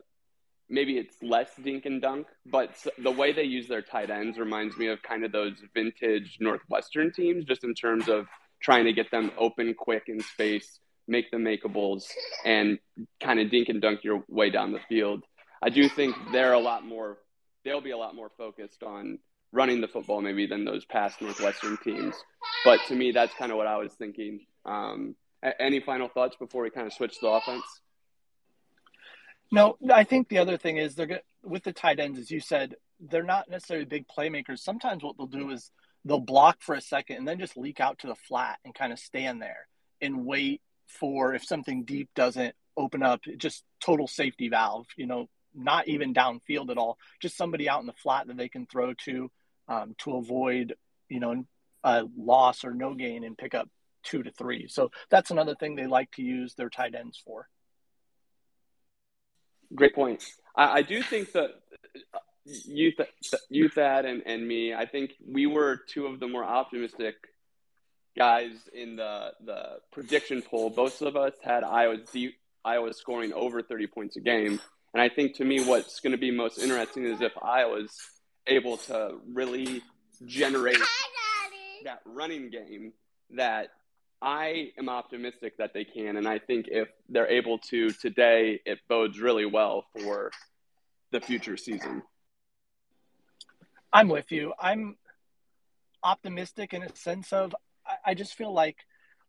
maybe 0.70 0.98
it's 0.98 1.16
less 1.22 1.50
dink 1.62 1.86
and 1.86 2.02
dunk, 2.02 2.28
but 2.46 2.72
the 2.98 3.12
way 3.12 3.34
they 3.34 3.44
use 3.44 3.68
their 3.68 3.82
tight 3.82 4.10
ends 4.10 4.38
reminds 4.38 4.78
me 4.78 4.88
of 4.88 5.04
kind 5.04 5.24
of 5.24 5.32
those 5.32 5.54
vintage 5.74 6.38
Northwestern 6.40 7.12
teams, 7.12 7.46
just 7.46 7.64
in 7.64 7.74
terms 7.74 8.08
of 8.08 8.28
trying 8.62 8.86
to 8.86 8.94
get 8.94 9.12
them 9.12 9.32
open 9.38 9.74
quick 9.74 10.04
in 10.08 10.22
space 10.22 10.80
make 11.08 11.30
the 11.32 11.38
makeables, 11.38 12.06
and 12.46 12.80
kind 13.20 13.40
of 13.40 13.52
dink 13.52 13.70
and 13.70 13.82
dunk 13.82 14.04
your 14.04 14.24
way 14.30 14.50
down 14.50 14.72
the 14.72 14.80
field. 14.88 15.24
I 15.62 15.70
do 15.70 15.88
think 15.90 16.16
they're 16.32 16.54
a 16.54 16.60
lot 16.60 16.86
more, 16.86 17.18
they'll 17.66 17.82
be 17.82 17.92
a 17.92 17.98
lot 17.98 18.16
more 18.16 18.32
focused 18.38 18.84
on 18.84 19.20
running 19.54 19.80
the 19.80 19.88
football 19.88 20.20
maybe 20.20 20.46
than 20.48 20.66
those 20.66 20.84
past 20.84 21.22
Northwestern 21.22 21.78
teams. 21.78 22.16
But 22.66 22.80
to 22.88 22.96
me, 22.96 23.12
that's 23.12 23.34
kind 23.36 23.52
of 23.52 23.58
what 23.58 23.68
I 23.68 23.78
was 23.78 23.94
thinking. 23.94 24.42
Um, 24.66 25.16
any 25.60 25.80
final 25.80 26.10
thoughts 26.10 26.36
before 26.36 26.64
we 26.64 26.72
kind 26.72 26.88
of 26.88 26.94
switch 26.94 27.14
to 27.14 27.20
the 27.22 27.28
offense? 27.28 27.64
No, 29.52 29.78
I 29.94 30.04
think 30.04 30.28
the 30.28 30.40
other 30.40 30.58
thing 30.58 30.78
is 30.78 30.96
they're 30.96 31.06
good 31.06 31.22
with 31.44 31.64
the 31.64 31.74
tight 31.74 32.00
ends, 32.00 32.18
as 32.18 32.32
you 32.32 32.40
said, 32.40 32.76
they're 33.00 33.24
not 33.24 33.50
necessarily 33.50 33.86
big 33.86 34.06
playmakers. 34.08 34.60
Sometimes 34.60 35.04
what 35.04 35.18
they'll 35.18 35.28
do 35.28 35.52
is 35.52 35.72
they'll 36.06 36.20
block 36.20 36.62
for 36.62 36.74
a 36.74 36.82
second 36.82 37.18
and 37.18 37.28
then 37.28 37.40
just 37.40 37.58
leak 37.58 37.80
out 37.80 38.00
to 38.00 38.08
the 38.08 38.16
flat 38.16 38.60
and 38.66 38.74
kind 38.74 38.92
of 38.92 39.00
stand 39.00 39.42
there 39.42 39.68
and 40.02 40.26
wait 40.26 40.62
for 40.88 41.34
if 41.34 41.46
something 41.46 41.84
deep 41.84 42.10
doesn't 42.16 42.56
open 42.76 43.04
up, 43.04 43.22
just 43.38 43.64
total 43.80 44.08
safety 44.08 44.50
valve, 44.50 44.88
you 44.98 45.06
know, 45.06 45.30
not 45.54 45.88
even 45.88 46.14
downfield 46.14 46.72
at 46.72 46.78
all, 46.78 46.98
just 47.22 47.38
somebody 47.38 47.70
out 47.70 47.82
in 47.82 47.86
the 47.86 47.94
flat 47.94 48.28
that 48.28 48.38
they 48.38 48.50
can 48.50 48.66
throw 48.66 48.94
to 49.06 49.30
um, 49.68 49.96
to 50.00 50.16
avoid, 50.16 50.76
you 51.10 51.20
know, 51.20 51.46
a 51.84 52.06
loss 52.18 52.64
or 52.64 52.74
no 52.74 52.94
gain 52.94 53.24
and 53.24 53.38
pick 53.38 53.54
up 53.54 53.70
two 54.04 54.24
to 54.24 54.32
three. 54.32 54.68
So 54.68 54.92
that's 55.10 55.32
another 55.32 55.56
thing 55.56 55.76
they 55.76 55.88
like 55.88 56.12
to 56.12 56.22
use 56.22 56.54
their 56.56 56.70
tight 56.70 56.96
ends 56.96 57.22
for. 57.26 57.48
Great 59.74 59.96
point. 59.96 60.24
I, 60.56 60.80
I 60.80 60.82
do 60.82 61.02
think 61.02 61.32
that 61.34 61.52
you, 62.46 62.92
you, 63.50 63.70
Thad, 63.70 64.06
and, 64.06 64.24
and 64.26 64.48
me, 64.48 64.74
I 64.74 64.86
think 64.86 65.14
we 65.26 65.46
were 65.46 65.82
two 65.88 66.06
of 66.06 66.20
the 66.20 66.28
more 66.28 66.44
optimistic 66.44 67.16
guys 68.16 68.52
in 68.74 68.96
the 68.96 69.32
the 69.44 69.80
prediction 69.92 70.42
poll, 70.42 70.70
both 70.70 71.02
of 71.02 71.16
us 71.16 71.34
had 71.44 71.64
Iowa 71.64 71.98
deep, 72.12 72.36
Iowa 72.64 72.94
scoring 72.94 73.34
over 73.34 73.62
30 73.62 73.88
points 73.88 74.16
a 74.16 74.20
game. 74.20 74.60
And 74.94 75.02
I 75.02 75.10
think 75.10 75.38
to 75.38 75.46
me, 75.46 75.64
what's 75.66 76.00
going 76.00 76.12
to 76.12 76.18
be 76.18 76.30
most 76.30 76.60
interesting 76.60 77.06
is 77.06 77.22
if 77.22 77.34
Iowa's 77.42 77.98
able 78.48 78.78
to 78.78 79.20
really 79.32 79.82
generate 80.26 80.78
that 81.84 82.02
running 82.06 82.50
game 82.50 82.94
that 83.32 83.70
I 84.22 84.72
am 84.78 84.88
optimistic 84.88 85.58
that 85.58 85.74
they 85.74 85.84
can. 85.84 86.18
And 86.18 86.28
I 86.28 86.40
think 86.40 86.68
if 86.70 86.88
they're 87.10 87.28
able 87.28 87.58
to 87.70 87.92
today, 87.92 88.62
it 88.66 88.80
bodes 88.88 89.20
really 89.20 89.46
well 89.46 89.86
for 89.94 90.32
the 91.12 91.20
future 91.20 91.58
season. 91.58 92.04
I'm 93.92 94.08
with 94.08 94.32
you. 94.32 94.54
I'm 94.60 94.96
optimistic 96.04 96.74
in 96.74 96.84
a 96.84 96.96
sense 96.96 97.32
of 97.32 97.54
I 98.06 98.14
just 98.14 98.36
feel 98.36 98.54
like 98.54 98.78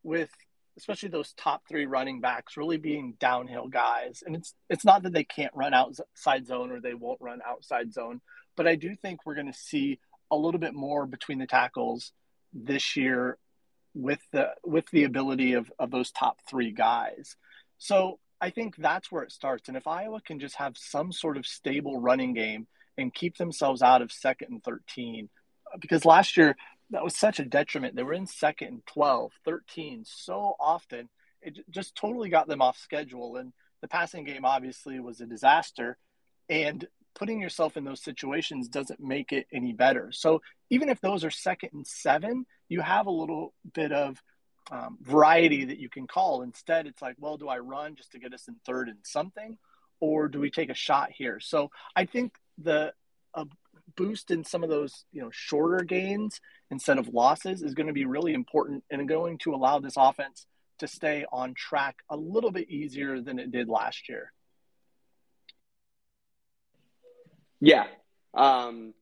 with 0.03 0.31
especially 0.77 1.09
those 1.09 1.33
top 1.35 1.63
three 1.69 1.87
running 1.87 2.21
backs 2.21 2.57
really 2.57 2.79
being 2.79 3.15
downhill 3.21 3.69
guys, 3.69 4.23
and 4.25 4.35
it's 4.35 4.55
it's 4.71 4.85
not 4.85 5.03
that 5.03 5.13
they 5.13 5.25
can't 5.25 5.55
run 5.55 5.75
outside 5.75 6.47
zone 6.47 6.71
or 6.71 6.81
they 6.81 6.95
won't 6.95 7.21
run 7.21 7.41
outside 7.47 7.93
zone, 7.93 8.21
but 8.57 8.67
I 8.67 8.77
do 8.77 8.95
think 8.97 9.21
we're 9.25 9.35
going 9.35 9.53
to 9.53 9.59
see 9.59 9.99
a 10.31 10.37
little 10.37 10.61
bit 10.61 10.75
more 10.75 11.07
between 11.07 11.39
the 11.39 11.47
tackles 11.47 12.13
this 12.53 12.97
year 12.97 13.39
with 13.95 14.21
the 14.33 14.51
with 14.65 14.87
the 14.91 15.05
ability 15.05 15.55
of, 15.55 15.71
of 15.79 15.91
those 15.91 16.11
top 16.11 16.39
three 16.49 16.73
guys. 16.73 17.37
So 17.79 18.19
I 18.41 18.51
think 18.51 18.77
that's 18.77 19.11
where 19.11 19.23
it 19.23 19.33
starts. 19.33 19.69
And 19.69 19.77
if 19.77 19.87
Iowa 19.87 20.21
can 20.21 20.41
just 20.41 20.57
have 20.57 20.77
some 20.77 21.13
sort 21.13 21.37
of 21.37 21.47
stable 21.47 22.01
running 22.01 22.35
game 22.35 22.67
and 22.99 23.15
keep 23.15 23.37
themselves 23.37 23.83
out 23.83 24.03
of 24.03 24.13
second 24.13 24.49
and 24.51 24.65
13, 24.65 25.29
because 25.81 26.05
last 26.05 26.37
year 26.37 26.57
that 26.91 27.05
was 27.05 27.17
such 27.17 27.41
a 27.41 27.45
detriment. 27.45 27.97
They 27.97 28.03
were 28.03 28.13
in 28.13 28.27
second 28.27 28.69
and 28.69 28.87
12, 28.87 29.33
13 29.45 30.05
so 30.05 30.55
often. 30.61 31.09
It 31.43 31.59
just 31.71 31.95
totally 31.97 32.29
got 32.29 32.47
them 32.47 32.63
off 32.63 32.79
schedule. 32.79 33.37
And 33.37 33.53
the 33.81 33.89
passing 33.89 34.25
game 34.25 34.45
obviously 34.45 35.01
was 35.01 35.21
a 35.21 35.27
disaster. 35.27 35.97
And 36.49 36.87
putting 37.15 37.41
yourself 37.41 37.77
in 37.77 37.85
those 37.85 38.03
situations 38.03 38.69
doesn't 38.69 39.01
make 39.01 39.33
it 39.33 39.47
any 39.53 39.73
better. 39.73 40.11
So 40.13 40.43
even 40.71 40.89
if 40.89 41.01
those 41.01 41.25
are 41.25 41.31
second 41.31 41.71
and 41.73 41.87
seven, 41.87 42.47
you 42.69 42.81
have 42.81 43.07
a 43.07 43.11
little 43.11 43.55
bit 43.73 43.93
of 43.93 44.23
um, 44.71 44.99
variety 45.01 45.67
that 45.67 45.79
you 45.79 45.89
can 45.89 46.07
call. 46.07 46.43
Instead, 46.43 46.87
it's 46.87 47.03
like, 47.03 47.17
well, 47.19 47.37
do 47.37 47.49
I 47.49 47.59
run 47.59 47.97
just 47.97 48.13
to 48.13 48.19
get 48.19 48.35
us 48.35 48.49
in 48.49 48.57
third 48.67 48.89
and 48.89 48.99
something, 49.03 49.59
or 50.01 50.29
do 50.29 50.41
we 50.41 50.51
take 50.51 50.71
a 50.71 50.75
shot 50.75 51.11
here? 51.13 51.39
So 51.41 51.71
I 51.95 52.07
think 52.07 52.35
the 52.59 52.93
a 53.35 53.47
boost 53.97 54.31
in 54.31 54.45
some 54.45 54.63
of 54.63 54.71
those 54.71 55.05
you 55.13 55.21
know 55.21 55.31
shorter 55.33 55.85
gains 55.85 56.41
instead 56.71 56.99
of 56.99 57.09
losses 57.09 57.63
is 57.63 57.75
going 57.75 57.87
to 57.87 57.93
be 57.93 58.07
really 58.07 58.33
important 58.33 58.85
and 58.91 59.09
going 59.09 59.39
to 59.39 59.55
allow 59.55 59.79
this 59.79 59.95
offense 59.97 60.47
to 60.79 60.89
stay 60.89 61.25
on 61.33 61.55
track 61.55 61.97
a 62.11 62.17
little 62.17 62.51
bit 62.51 62.71
easier 62.71 63.21
than 63.21 63.39
it 63.39 63.53
did 63.53 63.69
last 63.69 64.09
year. 64.09 64.33
Yeah. 67.61 67.85
Um, 68.35 68.95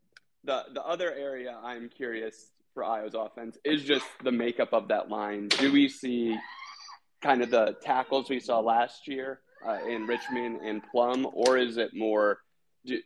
the 0.45 0.65
the 0.75 0.83
other 0.83 1.13
area 1.13 1.57
I'm 1.63 1.89
curious 1.89 2.51
for 2.75 2.85
Iowa's 2.85 3.15
offense 3.15 3.59
is 3.65 3.83
just 3.85 4.07
the 4.23 4.33
makeup 4.33 4.73
of 4.73 4.89
that 4.89 5.09
line. 5.09 5.49
Do 5.49 5.73
we 5.73 5.89
see 5.89 6.37
kind 7.23 7.43
of 7.43 7.51
the 7.51 7.77
tackles 7.83 8.29
we 8.29 8.41
saw 8.41 8.61
last 8.61 9.07
year 9.07 9.41
uh, 9.67 9.79
in 9.89 10.07
Richman 10.07 10.61
and 10.65 10.83
Plumb, 10.91 11.27
or 11.33 11.57
is 11.57 11.77
it 11.77 11.91
more 11.95 12.39
do, 12.85 12.99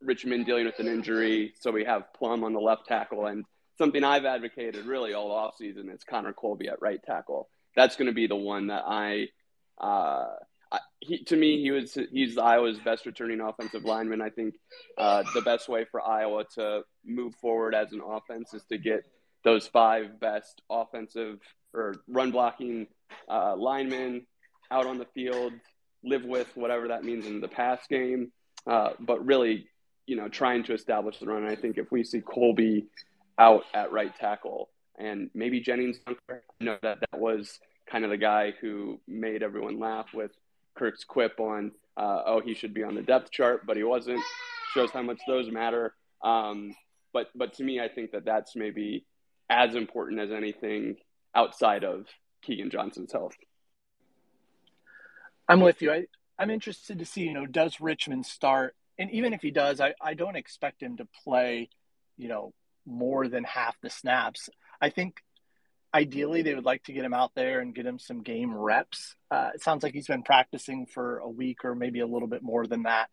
Richman 0.00 0.44
dealing 0.44 0.66
with 0.66 0.78
an 0.78 0.86
injury, 0.86 1.54
so 1.58 1.70
we 1.70 1.84
have 1.84 2.12
Plumb 2.14 2.44
on 2.44 2.52
the 2.52 2.60
left 2.60 2.86
tackle, 2.86 3.26
and 3.26 3.44
something 3.78 4.04
I've 4.04 4.24
advocated 4.24 4.84
really 4.84 5.14
all 5.14 5.30
offseason 5.30 5.92
is 5.92 6.04
Connor 6.04 6.32
Colby 6.32 6.68
at 6.68 6.82
right 6.82 7.00
tackle. 7.02 7.48
That's 7.74 7.96
going 7.96 8.06
to 8.06 8.14
be 8.14 8.26
the 8.26 8.36
one 8.36 8.68
that 8.68 8.84
I 8.86 9.28
uh, 9.80 10.34
he, 11.06 11.24
to 11.24 11.36
me, 11.36 11.62
he 11.62 11.70
was 11.70 11.96
he's 12.10 12.38
Iowa's 12.38 12.78
best 12.78 13.06
returning 13.06 13.40
offensive 13.40 13.84
lineman. 13.84 14.22
I 14.22 14.30
think 14.30 14.54
uh, 14.98 15.24
the 15.34 15.42
best 15.42 15.68
way 15.68 15.84
for 15.90 16.00
Iowa 16.02 16.44
to 16.54 16.82
move 17.04 17.34
forward 17.36 17.74
as 17.74 17.92
an 17.92 18.00
offense 18.04 18.54
is 18.54 18.64
to 18.70 18.78
get 18.78 19.04
those 19.44 19.66
five 19.66 20.18
best 20.20 20.62
offensive 20.70 21.38
or 21.74 21.96
run 22.08 22.30
blocking 22.30 22.86
uh, 23.28 23.54
linemen 23.56 24.26
out 24.70 24.86
on 24.86 24.98
the 24.98 25.06
field, 25.14 25.52
live 26.02 26.24
with 26.24 26.48
whatever 26.54 26.88
that 26.88 27.04
means 27.04 27.26
in 27.26 27.40
the 27.40 27.48
pass 27.48 27.86
game, 27.88 28.32
uh, 28.66 28.90
but 29.00 29.24
really, 29.24 29.66
you 30.06 30.16
know, 30.16 30.28
trying 30.28 30.64
to 30.64 30.72
establish 30.72 31.18
the 31.18 31.26
run. 31.26 31.42
And 31.42 31.50
I 31.50 31.56
think 31.56 31.76
if 31.76 31.92
we 31.92 32.04
see 32.04 32.20
Colby 32.20 32.86
out 33.38 33.64
at 33.74 33.92
right 33.92 34.14
tackle 34.16 34.70
and 34.98 35.30
maybe 35.34 35.60
Gennings, 35.60 35.98
I 36.06 36.14
know 36.60 36.78
that 36.82 37.00
that 37.00 37.20
was 37.20 37.58
kind 37.90 38.04
of 38.04 38.10
the 38.10 38.16
guy 38.16 38.54
who 38.60 39.00
made 39.06 39.42
everyone 39.42 39.78
laugh 39.78 40.06
with 40.14 40.30
Kirk's 40.74 41.04
quip 41.04 41.38
on, 41.40 41.72
uh, 41.96 42.22
oh, 42.26 42.40
he 42.40 42.54
should 42.54 42.74
be 42.74 42.82
on 42.82 42.94
the 42.94 43.02
depth 43.02 43.30
chart, 43.30 43.66
but 43.66 43.76
he 43.76 43.84
wasn't. 43.84 44.20
Shows 44.72 44.90
how 44.90 45.02
much 45.02 45.20
those 45.26 45.50
matter. 45.50 45.94
Um, 46.22 46.74
but 47.12 47.28
but 47.34 47.54
to 47.54 47.64
me, 47.64 47.80
I 47.80 47.88
think 47.88 48.10
that 48.10 48.24
that's 48.24 48.56
maybe 48.56 49.06
as 49.48 49.74
important 49.74 50.20
as 50.20 50.32
anything 50.32 50.96
outside 51.34 51.84
of 51.84 52.06
Keagan 52.46 52.70
Johnson's 52.72 53.12
health. 53.12 53.36
I'm 55.48 55.60
with 55.60 55.80
you. 55.82 55.92
I, 55.92 56.06
I'm 56.38 56.50
interested 56.50 56.98
to 56.98 57.04
see, 57.04 57.22
you 57.22 57.34
know, 57.34 57.46
does 57.46 57.80
Richman 57.80 58.24
start? 58.24 58.74
And 58.98 59.10
even 59.10 59.32
if 59.32 59.42
he 59.42 59.50
does, 59.50 59.80
I, 59.80 59.94
I 60.00 60.14
don't 60.14 60.36
expect 60.36 60.82
him 60.82 60.96
to 60.96 61.06
play, 61.22 61.68
you 62.16 62.28
know, 62.28 62.52
more 62.86 63.28
than 63.28 63.44
half 63.44 63.76
the 63.80 63.90
snaps. 63.90 64.48
I 64.80 64.90
think 64.90 65.22
ideally 65.94 66.42
they 66.42 66.54
would 66.54 66.64
like 66.64 66.82
to 66.84 66.92
get 66.92 67.04
him 67.04 67.14
out 67.14 67.32
there 67.36 67.60
and 67.60 67.74
get 67.74 67.86
him 67.86 68.00
some 68.00 68.22
game 68.22 68.54
reps. 68.54 69.14
Uh, 69.30 69.50
it 69.54 69.62
sounds 69.62 69.84
like 69.84 69.94
he's 69.94 70.08
been 70.08 70.24
practicing 70.24 70.86
for 70.86 71.18
a 71.18 71.28
week 71.28 71.64
or 71.64 71.76
maybe 71.76 72.00
a 72.00 72.06
little 72.06 72.26
bit 72.26 72.42
more 72.42 72.66
than 72.66 72.82
that. 72.82 73.08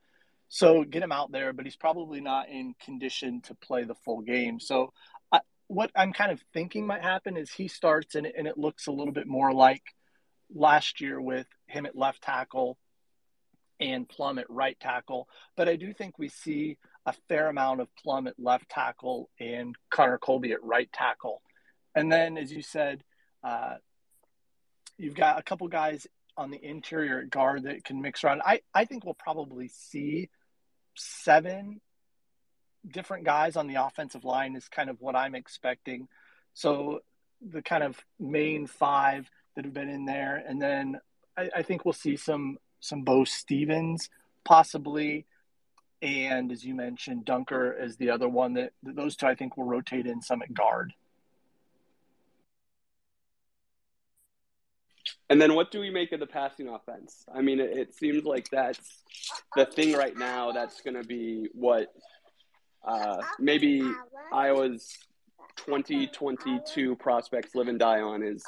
So 0.50 0.83
get 0.83 1.03
him 1.03 1.11
out 1.11 1.31
there, 1.31 1.53
but 1.53 1.65
he's 1.65 1.75
probably 1.75 2.19
not 2.19 2.50
in 2.50 2.73
condition 2.83 3.41
to 3.41 3.55
play 3.55 3.83
the 3.83 3.95
full 3.95 4.21
game. 4.21 4.59
So 4.59 4.91
I, 5.31 5.41
what 5.67 5.91
I'm 5.95 6.11
kind 6.11 6.31
of 6.31 6.41
thinking 6.53 6.88
might 6.88 7.03
happen 7.03 7.38
is 7.38 7.51
he 7.51 7.67
starts 7.67 8.15
and, 8.15 8.25
and 8.25 8.47
it 8.47 8.57
looks 8.57 8.88
a 8.88 8.91
little 8.91 9.13
bit 9.13 9.27
more 9.27 9.53
like 9.53 9.83
last 10.53 11.00
year 11.00 11.21
with 11.21 11.47
him 11.67 11.85
at 11.85 11.95
left 11.95 12.23
tackle 12.23 12.77
and 13.79 14.09
Plumb 14.09 14.39
at 14.39 14.50
right 14.50 14.77
tackle. 14.79 15.29
But 15.55 15.69
I 15.69 15.75
do 15.75 15.93
think 15.93 16.17
we 16.17 16.29
see 16.29 16.77
a 17.05 17.13
fair 17.29 17.47
amount 17.47 17.81
of 17.81 17.88
Plumb 17.95 18.27
at 18.27 18.39
left 18.39 18.69
tackle 18.69 19.29
and 19.39 19.75
Connor 19.89 20.17
Colby 20.17 20.51
at 20.51 20.63
right 20.63 20.91
tackle. 20.91 21.41
And 21.95 22.12
then, 22.12 22.38
as 22.38 22.51
you 22.51 22.62
said, 22.62 23.03
uh, 23.43 23.75
you've 24.98 25.15
got 25.15 25.39
a 25.39 25.43
couple 25.43 25.67
guys 25.67 26.07
on 26.38 26.51
the 26.51 26.63
interior 26.63 27.24
guard 27.24 27.63
that 27.63 27.83
can 27.83 28.01
mix 28.01 28.24
around. 28.24 28.41
I, 28.45 28.62
I 28.74 28.86
think 28.86 29.03
we'll 29.03 29.13
probably 29.13 29.67
see 29.67 30.29
seven 30.95 31.81
different 32.89 33.25
guys 33.25 33.55
on 33.55 33.67
the 33.67 33.75
offensive 33.75 34.24
line 34.24 34.55
is 34.55 34.67
kind 34.67 34.89
of 34.89 35.01
what 35.01 35.15
I'm 35.15 35.36
expecting. 35.36 36.07
So 36.53 37.01
the 37.41 37.62
kind 37.62 37.83
of 37.83 38.00
main 38.19 38.67
five 38.67 39.29
that 39.55 39.65
have 39.65 39.74
been 39.74 39.89
in 39.89 40.05
there, 40.05 40.43
and 40.48 40.62
then 40.62 41.00
I, 41.38 41.50
I 41.57 41.62
think 41.63 41.86
we'll 41.86 41.93
see 41.93 42.15
some 42.15 42.57
some 42.79 43.03
Beau 43.03 43.24
Stephens 43.24 44.10
possibly, 44.43 45.25
and 46.01 46.51
as 46.51 46.65
you 46.65 46.74
mentioned, 46.74 47.25
Dunker 47.25 47.71
is 47.74 47.98
the 47.98 48.10
other 48.10 48.27
one 48.27 48.53
that, 48.53 48.74
that 48.83 48.95
those 48.95 49.15
two 49.15 49.27
I 49.27 49.36
think 49.36 49.55
will 49.55 49.65
rotate 49.65 50.07
in 50.07 50.21
some 50.21 50.41
at 50.41 50.53
guard. 50.53 50.93
And 55.31 55.41
then 55.41 55.55
what 55.55 55.71
do 55.71 55.79
we 55.79 55.89
make 55.89 56.11
of 56.11 56.19
the 56.19 56.27
passing 56.27 56.67
offense? 56.67 57.23
I 57.33 57.41
mean, 57.41 57.61
it, 57.61 57.69
it 57.77 57.95
seems 57.95 58.25
like 58.25 58.50
that's 58.50 59.01
the 59.55 59.65
thing 59.65 59.93
right 59.93 60.15
now. 60.17 60.51
That's 60.51 60.81
going 60.81 61.01
to 61.01 61.07
be 61.07 61.47
what 61.53 61.88
uh, 62.85 63.21
maybe 63.39 63.81
Iowa's 64.33 64.93
2022 65.55 66.97
prospects 66.97 67.55
live 67.55 67.69
and 67.69 67.79
die 67.79 68.01
on 68.01 68.23
is 68.23 68.43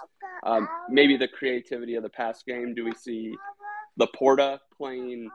um, 0.45 0.67
maybe 0.89 1.15
the 1.15 1.29
creativity 1.29 1.95
of 1.95 2.03
the 2.03 2.09
pass 2.09 2.43
game. 2.43 2.75
Do 2.75 2.83
we 2.83 2.93
see 2.95 3.33
LaPorta 3.97 4.59
playing 4.77 5.29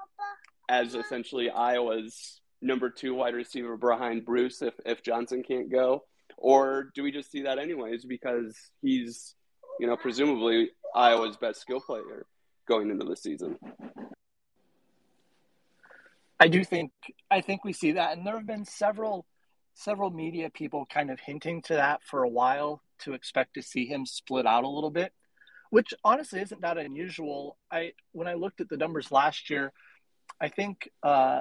as 0.69 0.95
essentially 0.95 1.49
Iowa's 1.49 2.43
number 2.61 2.91
two 2.91 3.15
wide 3.15 3.35
receiver 3.35 3.79
behind 3.79 4.27
Bruce 4.27 4.61
if, 4.61 4.75
if 4.85 5.03
Johnson 5.03 5.43
can't 5.43 5.73
go? 5.73 6.05
Or 6.37 6.91
do 6.95 7.03
we 7.03 7.11
just 7.11 7.31
see 7.31 7.45
that 7.45 7.59
anyways 7.59 8.05
because 8.05 8.55
he's, 8.83 9.35
you 9.81 9.87
know, 9.87 9.97
presumably 9.97 10.73
Iowa's 10.95 11.37
best 11.37 11.61
skill 11.61 11.81
player 11.81 12.27
going 12.67 12.91
into 12.91 13.05
the 13.05 13.17
season. 13.17 13.59
I 16.41 16.49
do 16.49 16.65
think 16.65 16.93
I 17.31 17.41
think 17.41 17.65
we 17.65 17.73
see 17.73 17.93
that, 17.93 18.17
and 18.17 18.27
there 18.27 18.37
have 18.37 18.47
been 18.47 18.65
several 18.65 19.27
several 19.75 20.11
media 20.11 20.51
people 20.51 20.87
kind 20.87 21.11
of 21.11 21.21
hinting 21.21 21.63
to 21.63 21.75
that 21.75 22.03
for 22.03 22.23
a 22.23 22.29
while 22.29 22.83
to 22.99 23.15
expect 23.15 23.55
to 23.55 23.63
see 23.63 23.87
him 23.87 24.05
split 24.05 24.47
out 24.47 24.65
a 24.65 24.69
little 24.69 24.91
bit, 24.91 25.13
which 25.71 25.95
honestly 26.05 26.41
isn't 26.41 26.61
that 26.61 26.79
unusual. 26.79 27.57
I 27.71 27.93
when 28.13 28.29
I 28.29 28.35
looked 28.35 28.61
at 28.61 28.69
the 28.69 28.77
numbers 28.77 29.11
last 29.11 29.51
year, 29.51 29.73
I 30.41 30.49
think 30.49 30.89
uh, 31.03 31.41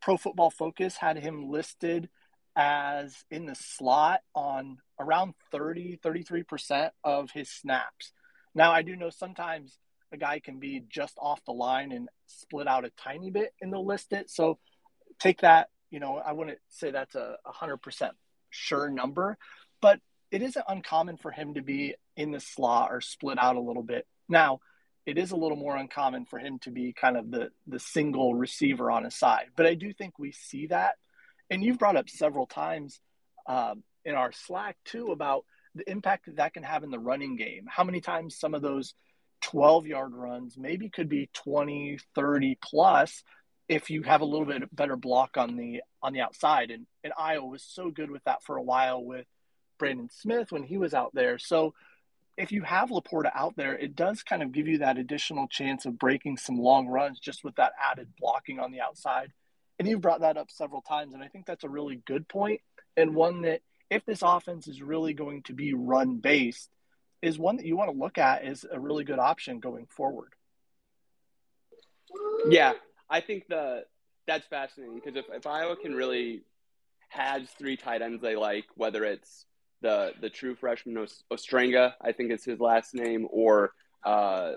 Pro 0.00 0.16
Football 0.16 0.50
Focus 0.50 0.96
had 0.96 1.18
him 1.18 1.50
listed 1.50 2.08
as 2.54 3.24
in 3.30 3.46
the 3.46 3.54
slot 3.54 4.20
on 4.34 4.78
around 4.98 5.34
30 5.52 5.98
33% 6.04 6.90
of 7.04 7.30
his 7.30 7.48
snaps 7.48 8.12
now, 8.54 8.72
I 8.72 8.82
do 8.82 8.96
know 8.96 9.10
sometimes 9.10 9.78
a 10.12 10.16
guy 10.16 10.40
can 10.40 10.58
be 10.58 10.82
just 10.88 11.16
off 11.18 11.44
the 11.44 11.52
line 11.52 11.92
and 11.92 12.08
split 12.26 12.66
out 12.66 12.84
a 12.84 12.90
tiny 12.90 13.30
bit 13.30 13.52
and 13.60 13.72
they'll 13.72 13.86
list 13.86 14.12
it. 14.12 14.30
So 14.30 14.58
take 15.18 15.42
that, 15.42 15.68
you 15.90 16.00
know, 16.00 16.16
I 16.16 16.32
wouldn't 16.32 16.58
say 16.68 16.90
that's 16.90 17.14
a 17.14 17.36
100% 17.46 18.10
sure 18.50 18.88
number, 18.88 19.36
but 19.80 20.00
it 20.30 20.42
isn't 20.42 20.64
uncommon 20.68 21.16
for 21.16 21.30
him 21.30 21.54
to 21.54 21.62
be 21.62 21.94
in 22.16 22.32
the 22.32 22.40
slot 22.40 22.90
or 22.90 23.00
split 23.00 23.38
out 23.38 23.56
a 23.56 23.60
little 23.60 23.82
bit. 23.82 24.06
Now, 24.28 24.60
it 25.06 25.16
is 25.16 25.30
a 25.30 25.36
little 25.36 25.56
more 25.56 25.74
uncommon 25.76 26.26
for 26.26 26.38
him 26.38 26.58
to 26.60 26.70
be 26.70 26.92
kind 26.92 27.16
of 27.16 27.30
the 27.30 27.48
the 27.66 27.80
single 27.80 28.34
receiver 28.34 28.90
on 28.90 29.04
his 29.04 29.14
side. 29.14 29.46
But 29.56 29.64
I 29.64 29.72
do 29.72 29.94
think 29.94 30.18
we 30.18 30.32
see 30.32 30.66
that, 30.66 30.96
and 31.48 31.64
you've 31.64 31.78
brought 31.78 31.96
up 31.96 32.10
several 32.10 32.46
times 32.46 33.00
um, 33.46 33.84
in 34.04 34.14
our 34.14 34.32
Slack 34.32 34.76
too 34.84 35.06
about 35.06 35.46
the 35.78 35.90
impact 35.90 36.26
that 36.26 36.36
that 36.36 36.54
can 36.54 36.62
have 36.62 36.84
in 36.84 36.90
the 36.90 36.98
running 36.98 37.36
game. 37.36 37.66
How 37.68 37.84
many 37.84 38.00
times 38.00 38.38
some 38.38 38.54
of 38.54 38.62
those 38.62 38.94
12 39.42 39.86
yard 39.86 40.12
runs 40.14 40.56
maybe 40.58 40.88
could 40.88 41.08
be 41.08 41.30
20, 41.32 41.98
30 42.14 42.58
plus 42.60 43.22
if 43.68 43.90
you 43.90 44.02
have 44.02 44.20
a 44.20 44.24
little 44.24 44.46
bit 44.46 44.74
better 44.74 44.96
block 44.96 45.36
on 45.36 45.56
the 45.56 45.82
on 46.02 46.12
the 46.12 46.20
outside. 46.20 46.70
And, 46.70 46.86
and 47.04 47.12
Iowa 47.18 47.46
was 47.46 47.62
so 47.62 47.90
good 47.90 48.10
with 48.10 48.24
that 48.24 48.42
for 48.42 48.56
a 48.56 48.62
while 48.62 49.02
with 49.02 49.26
Brandon 49.78 50.08
Smith 50.10 50.52
when 50.52 50.64
he 50.64 50.78
was 50.78 50.94
out 50.94 51.12
there. 51.14 51.38
So 51.38 51.74
if 52.36 52.52
you 52.52 52.62
have 52.62 52.90
Laporta 52.90 53.30
out 53.34 53.56
there, 53.56 53.76
it 53.76 53.96
does 53.96 54.22
kind 54.22 54.42
of 54.42 54.52
give 54.52 54.68
you 54.68 54.78
that 54.78 54.96
additional 54.96 55.48
chance 55.48 55.86
of 55.86 55.98
breaking 55.98 56.36
some 56.36 56.58
long 56.58 56.86
runs 56.86 57.18
just 57.18 57.44
with 57.44 57.56
that 57.56 57.72
added 57.90 58.08
blocking 58.18 58.60
on 58.60 58.70
the 58.70 58.80
outside. 58.80 59.32
And 59.78 59.86
you've 59.86 60.00
brought 60.00 60.20
that 60.20 60.36
up 60.36 60.50
several 60.50 60.82
times, 60.82 61.14
and 61.14 61.22
I 61.22 61.28
think 61.28 61.46
that's 61.46 61.64
a 61.64 61.68
really 61.68 62.00
good 62.04 62.26
point 62.28 62.60
and 62.96 63.14
one 63.14 63.42
that 63.42 63.60
if 63.90 64.04
this 64.04 64.22
offense 64.22 64.68
is 64.68 64.82
really 64.82 65.14
going 65.14 65.42
to 65.44 65.52
be 65.52 65.74
run 65.74 66.16
based, 66.16 66.70
is 67.22 67.38
one 67.38 67.56
that 67.56 67.66
you 67.66 67.76
want 67.76 67.90
to 67.90 67.98
look 67.98 68.18
at 68.18 68.42
as 68.42 68.64
a 68.70 68.78
really 68.78 69.04
good 69.04 69.18
option 69.18 69.60
going 69.60 69.86
forward. 69.86 70.32
Yeah, 72.48 72.72
I 73.10 73.20
think 73.20 73.48
the 73.48 73.84
that's 74.26 74.46
fascinating 74.46 74.94
because 74.94 75.16
if, 75.16 75.24
if 75.32 75.46
Iowa 75.46 75.76
can 75.76 75.94
really 75.94 76.42
has 77.08 77.48
three 77.58 77.76
tight 77.76 78.02
ends 78.02 78.22
they 78.22 78.36
like, 78.36 78.66
whether 78.74 79.04
it's 79.04 79.46
the 79.80 80.12
the 80.20 80.30
true 80.30 80.54
freshman 80.54 81.06
Ostrenga, 81.32 81.94
I 82.00 82.12
think 82.12 82.30
it's 82.30 82.44
his 82.44 82.60
last 82.60 82.94
name, 82.94 83.26
or 83.30 83.72
uh, 84.04 84.52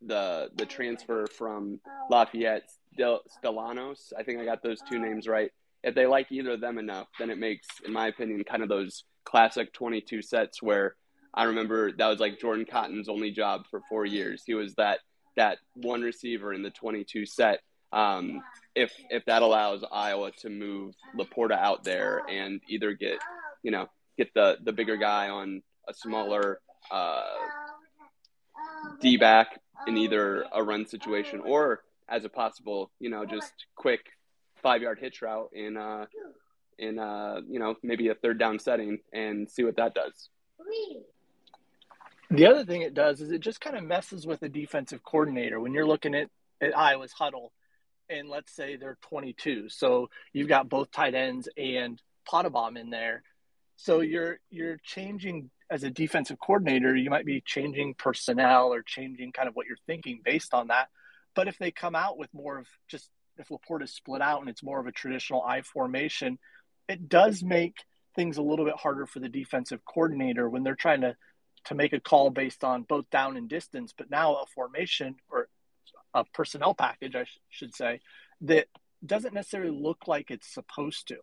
the 0.00 0.50
the 0.54 0.66
transfer 0.66 1.26
from 1.26 1.80
Lafayette 2.10 2.70
Del, 2.96 3.20
Stilianos. 3.28 4.12
I 4.16 4.22
think 4.22 4.40
I 4.40 4.44
got 4.44 4.62
those 4.62 4.80
two 4.88 4.98
names 4.98 5.26
right. 5.26 5.52
If 5.86 5.94
they 5.94 6.06
like 6.06 6.30
either 6.30 6.52
of 6.52 6.60
them 6.60 6.78
enough, 6.78 7.06
then 7.18 7.30
it 7.30 7.38
makes, 7.38 7.66
in 7.84 7.92
my 7.92 8.08
opinion, 8.08 8.42
kind 8.44 8.62
of 8.62 8.68
those 8.68 9.04
classic 9.24 9.72
22 9.72 10.20
sets 10.20 10.60
where 10.60 10.96
I 11.32 11.44
remember 11.44 11.92
that 11.92 12.08
was 12.08 12.18
like 12.18 12.40
Jordan 12.40 12.66
Cotton's 12.68 13.08
only 13.08 13.30
job 13.30 13.66
for 13.70 13.82
four 13.88 14.04
years. 14.04 14.42
He 14.44 14.54
was 14.54 14.74
that 14.74 15.00
that 15.36 15.58
one 15.74 16.02
receiver 16.02 16.52
in 16.52 16.62
the 16.62 16.70
22 16.70 17.26
set. 17.26 17.60
Um, 17.92 18.42
if 18.74 18.92
if 19.10 19.24
that 19.26 19.42
allows 19.42 19.84
Iowa 19.92 20.32
to 20.40 20.48
move 20.48 20.94
Laporta 21.16 21.56
out 21.56 21.84
there 21.84 22.22
and 22.28 22.60
either 22.68 22.94
get 22.94 23.18
you 23.62 23.70
know 23.70 23.86
get 24.16 24.32
the 24.34 24.56
the 24.64 24.72
bigger 24.72 24.96
guy 24.96 25.28
on 25.28 25.62
a 25.88 25.94
smaller 25.94 26.60
uh, 26.90 27.22
D 29.00 29.18
back 29.18 29.60
in 29.86 29.96
either 29.98 30.46
a 30.52 30.62
run 30.62 30.86
situation 30.86 31.40
or 31.40 31.82
as 32.08 32.24
a 32.24 32.28
possible 32.28 32.90
you 32.98 33.10
know 33.10 33.26
just 33.26 33.52
quick 33.76 34.00
five 34.62 34.82
yard 34.82 34.98
hitch 35.00 35.22
route 35.22 35.50
in 35.52 35.76
uh 35.76 36.06
in 36.78 36.98
uh 36.98 37.40
you 37.48 37.58
know 37.58 37.76
maybe 37.82 38.08
a 38.08 38.14
third 38.14 38.38
down 38.38 38.58
setting 38.58 38.98
and 39.12 39.50
see 39.50 39.64
what 39.64 39.76
that 39.76 39.94
does. 39.94 40.28
The 42.30 42.46
other 42.46 42.64
thing 42.64 42.82
it 42.82 42.94
does 42.94 43.20
is 43.20 43.30
it 43.30 43.40
just 43.40 43.60
kind 43.60 43.76
of 43.76 43.84
messes 43.84 44.26
with 44.26 44.40
the 44.40 44.48
defensive 44.48 45.02
coordinator 45.04 45.60
when 45.60 45.72
you're 45.72 45.86
looking 45.86 46.14
at, 46.14 46.28
at 46.60 46.76
Iowa's 46.76 47.12
huddle 47.12 47.52
and 48.08 48.28
let's 48.28 48.54
say 48.54 48.76
they're 48.76 48.98
22. 49.02 49.68
So 49.68 50.10
you've 50.32 50.48
got 50.48 50.68
both 50.68 50.90
tight 50.90 51.14
ends 51.14 51.48
and 51.56 52.00
Pottebaum 52.28 52.76
in 52.76 52.90
there. 52.90 53.22
So 53.76 54.00
you're 54.00 54.38
you're 54.50 54.78
changing 54.82 55.50
as 55.70 55.82
a 55.82 55.90
defensive 55.90 56.38
coordinator, 56.38 56.94
you 56.94 57.10
might 57.10 57.26
be 57.26 57.42
changing 57.44 57.94
personnel 57.94 58.72
or 58.72 58.82
changing 58.82 59.32
kind 59.32 59.48
of 59.48 59.54
what 59.56 59.66
you're 59.66 59.76
thinking 59.86 60.20
based 60.24 60.54
on 60.54 60.68
that. 60.68 60.88
But 61.34 61.48
if 61.48 61.58
they 61.58 61.70
come 61.70 61.94
out 61.94 62.16
with 62.16 62.32
more 62.32 62.58
of 62.58 62.66
just 62.88 63.10
if 63.38 63.48
Laporta 63.48 63.84
is 63.84 63.92
split 63.92 64.22
out 64.22 64.40
and 64.40 64.48
it's 64.48 64.62
more 64.62 64.80
of 64.80 64.86
a 64.86 64.92
traditional 64.92 65.42
I 65.42 65.62
formation, 65.62 66.38
it 66.88 67.08
does 67.08 67.42
make 67.42 67.76
things 68.14 68.38
a 68.38 68.42
little 68.42 68.64
bit 68.64 68.76
harder 68.76 69.06
for 69.06 69.20
the 69.20 69.28
defensive 69.28 69.84
coordinator 69.84 70.48
when 70.48 70.62
they're 70.62 70.74
trying 70.74 71.02
to 71.02 71.16
to 71.66 71.74
make 71.74 71.92
a 71.92 72.00
call 72.00 72.30
based 72.30 72.62
on 72.62 72.82
both 72.82 73.10
down 73.10 73.36
and 73.36 73.48
distance, 73.48 73.92
but 73.96 74.08
now 74.08 74.36
a 74.36 74.46
formation 74.54 75.16
or 75.28 75.48
a 76.14 76.24
personnel 76.32 76.74
package, 76.74 77.16
I 77.16 77.24
sh- 77.24 77.40
should 77.50 77.74
say, 77.74 78.00
that 78.42 78.68
doesn't 79.04 79.34
necessarily 79.34 79.76
look 79.76 80.06
like 80.06 80.30
it's 80.30 80.52
supposed 80.52 81.08
to. 81.08 81.16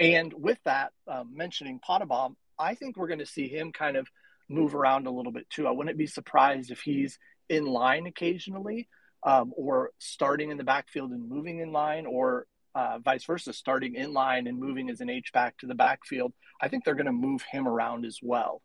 And 0.00 0.32
with 0.32 0.58
that, 0.64 0.92
um, 1.06 1.36
mentioning 1.36 1.80
Pottebaum, 1.88 2.34
I 2.58 2.74
think 2.74 2.96
we're 2.96 3.06
going 3.06 3.20
to 3.20 3.26
see 3.26 3.48
him 3.48 3.72
kind 3.72 3.96
of 3.96 4.08
move 4.48 4.74
around 4.74 5.06
a 5.06 5.10
little 5.10 5.32
bit 5.32 5.48
too. 5.50 5.66
I 5.66 5.70
wouldn't 5.70 5.96
be 5.96 6.06
surprised 6.06 6.70
if 6.70 6.80
he's 6.80 7.18
in 7.48 7.64
line 7.64 8.06
occasionally, 8.06 8.88
um, 9.26 9.52
or 9.56 9.90
starting 9.98 10.50
in 10.50 10.56
the 10.56 10.64
backfield 10.64 11.10
and 11.10 11.28
moving 11.28 11.58
in 11.58 11.72
line, 11.72 12.06
or 12.06 12.46
uh, 12.74 12.98
vice 12.98 13.24
versa, 13.24 13.52
starting 13.52 13.94
in 13.94 14.14
line 14.14 14.46
and 14.46 14.58
moving 14.58 14.88
as 14.88 15.02
an 15.02 15.10
H 15.10 15.32
back 15.34 15.58
to 15.58 15.66
the 15.66 15.74
backfield. 15.74 16.32
I 16.62 16.68
think 16.68 16.84
they're 16.84 16.94
going 16.94 17.06
to 17.06 17.12
move 17.12 17.42
him 17.50 17.68
around 17.68 18.06
as 18.06 18.18
well. 18.22 18.62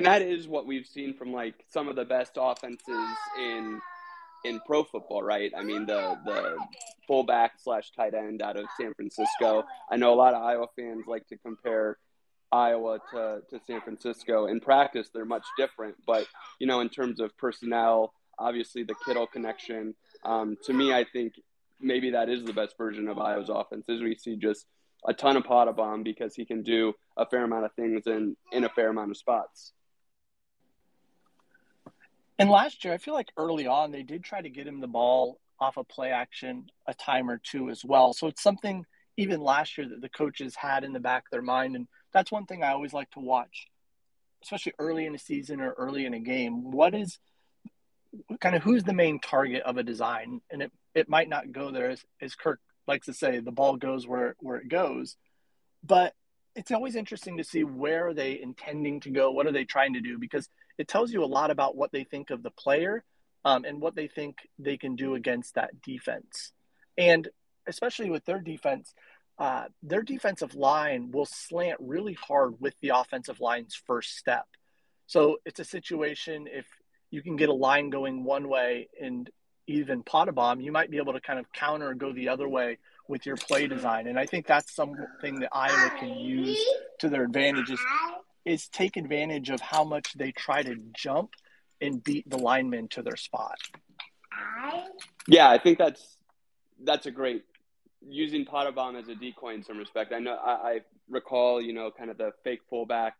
and 0.00 0.06
that 0.06 0.22
is 0.22 0.48
what 0.48 0.66
we've 0.66 0.86
seen 0.86 1.14
from 1.14 1.30
like 1.32 1.54
some 1.68 1.86
of 1.86 1.94
the 1.94 2.06
best 2.06 2.32
offenses 2.36 3.16
in 3.38 3.80
in 4.44 4.58
pro 4.66 4.82
football, 4.82 5.22
right? 5.22 5.52
I 5.54 5.62
mean, 5.62 5.84
the 5.84 6.16
the 6.24 6.56
fullback 7.06 7.52
slash 7.58 7.90
tight 7.92 8.14
end 8.14 8.40
out 8.40 8.56
of 8.56 8.64
San 8.80 8.94
Francisco. 8.94 9.64
I 9.90 9.96
know 9.96 10.14
a 10.14 10.16
lot 10.16 10.32
of 10.32 10.42
Iowa 10.42 10.68
fans 10.74 11.04
like 11.06 11.26
to 11.28 11.36
compare 11.36 11.98
Iowa 12.52 12.98
to, 13.12 13.42
to 13.50 13.60
San 13.66 13.80
Francisco. 13.80 14.46
In 14.46 14.60
practice, 14.60 15.08
they're 15.12 15.24
much 15.24 15.44
different, 15.56 15.96
but 16.06 16.26
you 16.58 16.66
know, 16.66 16.80
in 16.80 16.88
terms 16.88 17.20
of 17.20 17.36
personnel, 17.38 18.12
obviously 18.38 18.82
the 18.82 18.94
Kittle 19.06 19.26
connection. 19.26 19.94
Um, 20.24 20.56
to 20.64 20.72
me, 20.72 20.92
I 20.92 21.04
think 21.04 21.34
maybe 21.80 22.10
that 22.10 22.28
is 22.28 22.44
the 22.44 22.52
best 22.52 22.76
version 22.76 23.08
of 23.08 23.18
Iowa's 23.18 23.48
offense. 23.48 23.88
As 23.88 24.00
we 24.00 24.14
see 24.14 24.36
just 24.36 24.66
a 25.06 25.14
ton 25.14 25.36
of 25.36 25.44
Pottebaum 25.44 26.04
because 26.04 26.34
he 26.34 26.44
can 26.44 26.62
do 26.62 26.92
a 27.16 27.24
fair 27.26 27.44
amount 27.44 27.64
of 27.64 27.72
things 27.74 28.06
in 28.06 28.36
in 28.52 28.64
a 28.64 28.68
fair 28.68 28.88
amount 28.88 29.10
of 29.10 29.16
spots. 29.16 29.72
And 32.38 32.48
last 32.48 32.84
year, 32.84 32.94
I 32.94 32.98
feel 32.98 33.14
like 33.14 33.30
early 33.36 33.66
on 33.66 33.90
they 33.90 34.02
did 34.02 34.24
try 34.24 34.40
to 34.40 34.48
get 34.48 34.66
him 34.66 34.80
the 34.80 34.86
ball 34.86 35.38
off 35.60 35.76
a 35.76 35.80
of 35.80 35.88
play 35.88 36.10
action 36.10 36.70
a 36.86 36.94
time 36.94 37.28
or 37.28 37.38
two 37.38 37.68
as 37.68 37.84
well. 37.84 38.14
So 38.14 38.26
it's 38.26 38.42
something 38.42 38.86
even 39.18 39.40
last 39.40 39.76
year 39.76 39.86
that 39.88 40.00
the 40.00 40.08
coaches 40.08 40.56
had 40.56 40.82
in 40.82 40.94
the 40.94 41.00
back 41.00 41.24
of 41.26 41.30
their 41.30 41.42
mind, 41.42 41.76
and 41.76 41.86
that's 42.12 42.32
one 42.32 42.46
thing 42.46 42.62
I 42.62 42.70
always 42.70 42.92
like 42.92 43.10
to 43.12 43.20
watch, 43.20 43.68
especially 44.42 44.72
early 44.78 45.06
in 45.06 45.14
a 45.14 45.18
season 45.18 45.60
or 45.60 45.72
early 45.72 46.06
in 46.06 46.14
a 46.14 46.20
game. 46.20 46.70
What 46.70 46.94
is 46.94 47.18
kind 48.40 48.56
of 48.56 48.62
who's 48.62 48.84
the 48.84 48.92
main 48.92 49.20
target 49.20 49.62
of 49.62 49.76
a 49.76 49.82
design? 49.82 50.40
And 50.50 50.62
it 50.62 50.72
it 50.94 51.08
might 51.08 51.28
not 51.28 51.52
go 51.52 51.70
there 51.70 51.90
as, 51.90 52.04
as 52.20 52.34
Kirk 52.34 52.60
likes 52.86 53.06
to 53.06 53.14
say, 53.14 53.38
the 53.38 53.52
ball 53.52 53.76
goes 53.76 54.06
where 54.06 54.36
where 54.40 54.56
it 54.56 54.68
goes, 54.68 55.16
but 55.84 56.14
it's 56.56 56.72
always 56.72 56.96
interesting 56.96 57.36
to 57.38 57.44
see 57.44 57.62
where 57.62 58.08
are 58.08 58.14
they 58.14 58.40
intending 58.40 59.00
to 59.00 59.10
go, 59.10 59.30
what 59.30 59.46
are 59.46 59.52
they 59.52 59.64
trying 59.64 59.94
to 59.94 60.00
do 60.00 60.18
because 60.18 60.48
it 60.78 60.88
tells 60.88 61.12
you 61.12 61.22
a 61.22 61.26
lot 61.26 61.50
about 61.50 61.76
what 61.76 61.92
they 61.92 62.04
think 62.04 62.30
of 62.30 62.42
the 62.42 62.50
player 62.50 63.04
um, 63.44 63.64
and 63.64 63.80
what 63.80 63.94
they 63.94 64.08
think 64.08 64.36
they 64.58 64.78
can 64.78 64.96
do 64.96 65.14
against 65.14 65.54
that 65.54 65.82
defense. 65.82 66.52
And 66.96 67.28
especially 67.66 68.10
with 68.10 68.24
their 68.24 68.40
defense, 68.40 68.94
uh, 69.40 69.64
their 69.82 70.02
defensive 70.02 70.54
line 70.54 71.10
will 71.10 71.24
slant 71.24 71.78
really 71.80 72.12
hard 72.12 72.60
with 72.60 72.74
the 72.82 72.90
offensive 72.90 73.40
line's 73.40 73.74
first 73.74 74.18
step. 74.18 74.46
So 75.06 75.38
it's 75.46 75.58
a 75.58 75.64
situation 75.64 76.46
if 76.46 76.66
you 77.10 77.22
can 77.22 77.36
get 77.36 77.48
a 77.48 77.54
line 77.54 77.88
going 77.88 78.22
one 78.22 78.48
way 78.48 78.88
and 79.00 79.28
even 79.66 80.02
Pottebaum, 80.02 80.62
you 80.62 80.72
might 80.72 80.90
be 80.90 80.98
able 80.98 81.14
to 81.14 81.20
kind 81.20 81.38
of 81.38 81.50
counter 81.52 81.88
or 81.88 81.94
go 81.94 82.12
the 82.12 82.28
other 82.28 82.48
way 82.48 82.78
with 83.08 83.24
your 83.24 83.36
play 83.36 83.66
design. 83.66 84.08
And 84.08 84.18
I 84.18 84.26
think 84.26 84.46
that's 84.46 84.74
something 84.74 85.40
that 85.40 85.48
Iowa 85.52 85.90
can 85.98 86.18
use 86.18 86.62
to 86.98 87.08
their 87.08 87.24
advantage 87.24 87.70
is 87.70 87.80
is 88.44 88.68
take 88.68 88.96
advantage 88.96 89.50
of 89.50 89.60
how 89.60 89.84
much 89.84 90.14
they 90.14 90.32
try 90.32 90.62
to 90.62 90.76
jump 90.94 91.30
and 91.80 92.02
beat 92.02 92.28
the 92.28 92.38
linemen 92.38 92.88
to 92.88 93.02
their 93.02 93.16
spot. 93.16 93.58
Yeah, 95.26 95.48
I 95.48 95.58
think 95.58 95.78
that's 95.78 96.16
that's 96.82 97.06
a 97.06 97.10
great 97.10 97.44
using 98.06 98.44
Pottebaum 98.44 98.98
as 98.98 99.08
a 99.08 99.14
decoy 99.14 99.54
in 99.54 99.62
some 99.62 99.78
respect. 99.78 100.12
I 100.12 100.18
know 100.18 100.34
I, 100.34 100.50
I 100.50 100.80
recall, 101.08 101.60
you 101.60 101.72
know, 101.72 101.90
kind 101.90 102.10
of 102.10 102.18
the 102.18 102.32
fake 102.44 102.60
fullback 102.68 103.14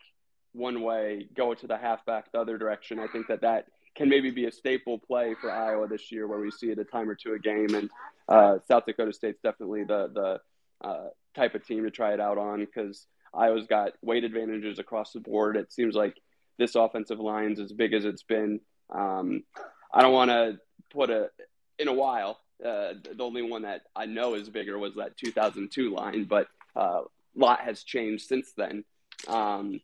one 0.53 0.83
way, 0.83 1.29
go 1.35 1.55
to 1.55 1.67
the 1.67 1.77
halfback 1.77 2.33
the 2.33 2.41
other 2.41 2.59
direction. 2.59 2.99
I 2.99 3.07
think 3.07 3.29
that 3.29 3.43
that 3.43 3.67
can 3.95 4.09
maybe 4.09 4.31
be 4.31 4.47
a 4.47 4.53
staple 4.53 4.99
play 4.99 5.35
for 5.41 5.51
Iowa 5.51 5.87
this 5.89 6.11
year, 6.11 6.27
where 6.27 6.41
we 6.41 6.51
see 6.51 6.71
it 6.71 6.79
a 6.79 6.85
time 6.85 7.09
or 7.09 7.15
two 7.15 7.35
a 7.35 7.39
game. 7.39 7.75
And 7.75 7.91
uh, 8.29 8.59
South 8.67 8.87
Dakota 8.87 9.13
State's 9.13 9.41
definitely 9.43 9.85
the 9.85 10.11
the 10.13 10.87
uh, 10.87 11.09
type 11.35 11.55
of 11.55 11.67
team 11.67 11.85
to 11.85 11.91
try 11.91 12.15
it 12.15 12.21
out 12.21 12.39
on 12.39 12.61
because 12.61 13.07
Iowa's 13.35 13.67
got 13.67 13.93
weight 14.03 14.25
advantages 14.25 14.79
across 14.79 15.13
the 15.13 15.21
board. 15.21 15.57
It 15.57 15.73
seems 15.73 15.95
like 15.95 16.17
this 16.59 16.75
offensive 16.75 17.21
line's 17.21 17.61
as 17.61 17.73
big 17.73 17.93
as 17.93 18.05
it's 18.05 18.23
been. 18.23 18.61
Um, 18.95 19.45
I 19.93 20.03
don't 20.03 20.13
want 20.13 20.31
to 20.31 20.59
put 20.93 21.11
a 21.11 21.31
in 21.79 21.89
a 21.89 21.93
while. 21.93 22.39
Uh, 22.65 22.95
the 23.17 23.25
only 23.25 23.43
one 23.43 23.63
that 23.63 23.83
I 23.97 24.07
know 24.07 24.35
is 24.35 24.49
bigger 24.49 24.79
was 24.79 24.95
that 24.97 25.17
2002 25.17 25.95
line, 25.95 26.25
but 26.25 26.49
uh, 26.77 27.03
a 27.03 27.39
lot 27.39 27.61
has 27.61 27.83
changed 27.83 28.27
since 28.27 28.53
then. 28.57 28.85
Um, 29.29 29.81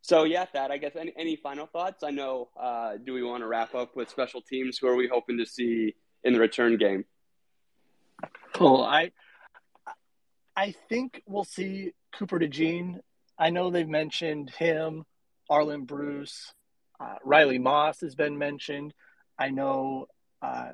so 0.00 0.24
yeah, 0.24 0.46
that 0.52 0.70
I 0.70 0.78
guess. 0.78 0.92
Any, 0.96 1.12
any 1.16 1.36
final 1.36 1.66
thoughts? 1.66 2.02
I 2.02 2.10
know. 2.10 2.48
Uh, 2.58 2.96
do 3.02 3.12
we 3.14 3.22
want 3.22 3.42
to 3.42 3.46
wrap 3.46 3.74
up 3.74 3.96
with 3.96 4.10
special 4.10 4.42
teams? 4.42 4.78
Who 4.78 4.88
are 4.88 4.96
we 4.96 5.08
hoping 5.08 5.38
to 5.38 5.46
see 5.46 5.94
in 6.22 6.32
the 6.34 6.40
return 6.40 6.76
game? 6.76 7.04
Cool. 8.52 8.82
I 8.82 9.12
I 10.56 10.74
think 10.88 11.22
we'll 11.26 11.44
see 11.44 11.92
Cooper 12.12 12.38
DeJean. 12.38 13.00
I 13.38 13.50
know 13.50 13.70
they've 13.70 13.88
mentioned 13.88 14.50
him, 14.50 15.04
Arland 15.50 15.86
Bruce, 15.86 16.52
uh, 17.00 17.16
Riley 17.24 17.58
Moss 17.58 18.00
has 18.00 18.14
been 18.14 18.38
mentioned. 18.38 18.94
I 19.38 19.50
know, 19.50 20.06
uh, 20.40 20.70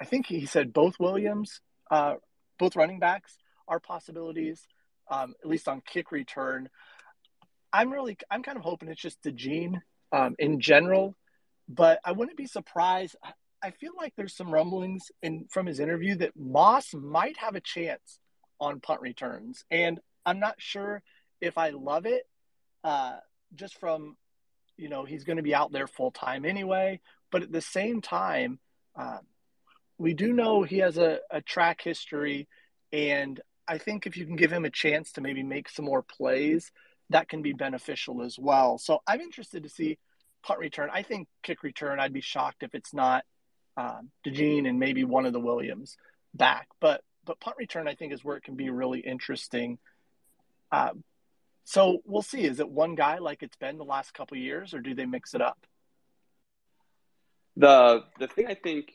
I 0.00 0.04
think 0.04 0.26
he 0.26 0.46
said 0.46 0.72
both 0.72 0.98
Williams, 0.98 1.60
uh, 1.90 2.14
both 2.58 2.76
running 2.76 2.98
backs 2.98 3.36
are 3.66 3.80
possibilities, 3.80 4.66
um, 5.10 5.34
at 5.42 5.48
least 5.48 5.68
on 5.68 5.82
kick 5.84 6.12
return. 6.12 6.68
I'm 7.72 7.90
really 7.90 8.16
I'm 8.30 8.42
kind 8.42 8.56
of 8.56 8.64
hoping 8.64 8.88
it's 8.88 9.00
just 9.00 9.22
DeJean 9.22 9.80
um, 10.12 10.34
in 10.38 10.60
general, 10.60 11.16
but 11.68 12.00
I 12.04 12.12
wouldn't 12.12 12.36
be 12.36 12.46
surprised. 12.46 13.16
I 13.62 13.72
feel 13.72 13.92
like 13.96 14.14
there's 14.16 14.36
some 14.36 14.50
rumblings 14.50 15.10
in 15.22 15.46
from 15.50 15.66
his 15.66 15.80
interview 15.80 16.16
that 16.16 16.36
Moss 16.36 16.94
might 16.94 17.36
have 17.38 17.56
a 17.56 17.60
chance 17.60 18.18
on 18.60 18.80
punt 18.80 19.00
returns, 19.00 19.64
and 19.70 20.00
I'm 20.24 20.40
not 20.40 20.56
sure 20.58 21.02
if 21.40 21.58
I 21.58 21.70
love 21.70 22.06
it. 22.06 22.22
Uh, 22.84 23.16
just 23.54 23.78
from 23.78 24.16
you 24.76 24.88
know 24.88 25.04
he's 25.04 25.24
going 25.24 25.36
to 25.38 25.42
be 25.42 25.54
out 25.54 25.72
there 25.72 25.86
full 25.86 26.10
time 26.10 26.44
anyway, 26.44 27.00
but 27.30 27.42
at 27.42 27.52
the 27.52 27.60
same 27.60 28.00
time, 28.00 28.60
uh, 28.96 29.18
we 29.98 30.14
do 30.14 30.32
know 30.32 30.62
he 30.62 30.78
has 30.78 30.96
a, 30.96 31.18
a 31.30 31.42
track 31.42 31.82
history, 31.82 32.48
and 32.92 33.40
I 33.66 33.78
think 33.78 34.06
if 34.06 34.16
you 34.16 34.24
can 34.24 34.36
give 34.36 34.52
him 34.52 34.64
a 34.64 34.70
chance 34.70 35.12
to 35.12 35.20
maybe 35.20 35.42
make 35.42 35.68
some 35.68 35.84
more 35.84 36.02
plays, 36.02 36.72
that 37.10 37.28
can 37.28 37.42
be 37.42 37.52
beneficial 37.52 38.22
as 38.22 38.38
well. 38.38 38.78
So 38.78 39.02
I'm 39.06 39.20
interested 39.20 39.64
to 39.64 39.68
see 39.68 39.98
punt 40.42 40.60
return. 40.60 40.88
I 40.92 41.02
think 41.02 41.28
kick 41.42 41.62
return. 41.62 42.00
I'd 42.00 42.12
be 42.12 42.20
shocked 42.20 42.62
if 42.62 42.74
it's 42.74 42.94
not 42.94 43.24
um, 43.76 44.10
DeJean 44.26 44.68
and 44.68 44.78
maybe 44.78 45.04
one 45.04 45.26
of 45.26 45.32
the 45.32 45.40
Williams 45.40 45.96
back, 46.34 46.68
but 46.80 47.02
but 47.24 47.40
punt 47.40 47.56
return 47.58 47.88
I 47.88 47.94
think 47.94 48.12
is 48.12 48.24
where 48.24 48.36
it 48.36 48.44
can 48.44 48.54
be 48.54 48.70
really 48.70 49.00
interesting. 49.00 49.78
Um, 50.72 51.02
so 51.64 51.98
we'll 52.06 52.22
see. 52.22 52.44
Is 52.44 52.60
it 52.60 52.70
one 52.70 52.94
guy 52.94 53.18
like 53.18 53.42
it's 53.42 53.56
been 53.56 53.76
the 53.76 53.84
last 53.84 54.14
couple 54.14 54.38
years, 54.38 54.72
or 54.72 54.80
do 54.80 54.94
they 54.94 55.04
mix 55.04 55.34
it 55.34 55.42
up? 55.42 55.58
The 57.56 58.04
the 58.18 58.28
thing 58.28 58.46
I 58.46 58.54
think 58.54 58.92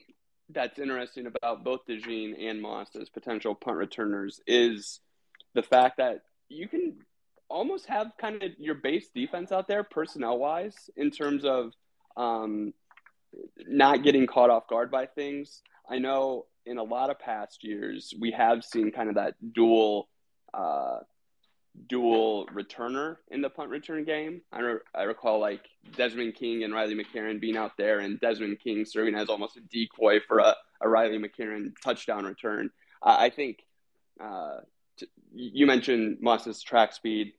that's 0.50 0.78
interesting 0.78 1.26
about 1.26 1.64
both 1.64 1.80
DeJean 1.88 2.34
and 2.48 2.60
Moss 2.60 2.94
as 3.00 3.08
potential 3.08 3.54
punt 3.54 3.76
returners 3.76 4.40
is 4.46 5.00
the 5.54 5.62
fact 5.62 5.96
that 5.98 6.22
you 6.48 6.68
can 6.68 6.96
almost 7.48 7.86
have 7.86 8.12
kind 8.20 8.42
of 8.42 8.50
your 8.58 8.74
base 8.74 9.08
defense 9.14 9.52
out 9.52 9.68
there 9.68 9.84
personnel 9.84 10.38
wise 10.38 10.90
in 10.96 11.10
terms 11.10 11.44
of 11.44 11.72
um, 12.16 12.72
not 13.66 14.02
getting 14.02 14.26
caught 14.26 14.50
off 14.50 14.68
guard 14.68 14.90
by 14.90 15.06
things. 15.06 15.62
I 15.88 15.98
know 15.98 16.46
in 16.66 16.78
a 16.78 16.82
lot 16.82 17.10
of 17.10 17.18
past 17.18 17.64
years 17.64 18.14
we 18.18 18.32
have 18.32 18.64
seen 18.64 18.90
kind 18.90 19.08
of 19.08 19.16
that 19.16 19.34
dual 19.54 20.08
uh, 20.52 20.98
dual 21.88 22.46
returner 22.46 23.16
in 23.30 23.40
the 23.40 23.50
punt 23.50 23.70
return 23.70 24.04
game. 24.04 24.42
I, 24.52 24.60
re- 24.60 24.80
I 24.94 25.02
recall 25.02 25.40
like 25.40 25.62
Desmond 25.96 26.34
King 26.34 26.64
and 26.64 26.72
Riley 26.72 26.94
McCarron 26.94 27.40
being 27.40 27.56
out 27.56 27.72
there, 27.76 27.98
and 27.98 28.20
Desmond 28.20 28.60
King 28.60 28.84
serving 28.84 29.14
as 29.14 29.28
almost 29.28 29.56
a 29.56 29.60
decoy 29.60 30.20
for 30.26 30.38
a, 30.38 30.54
a 30.80 30.88
Riley 30.88 31.18
McCarron 31.18 31.72
touchdown 31.82 32.24
return. 32.24 32.70
I 33.02 33.30
think 33.30 33.58
uh, 34.22 34.58
t- 34.98 35.08
you 35.34 35.66
mentioned 35.66 36.18
Moss's 36.20 36.62
track 36.62 36.92
speed. 36.92 37.32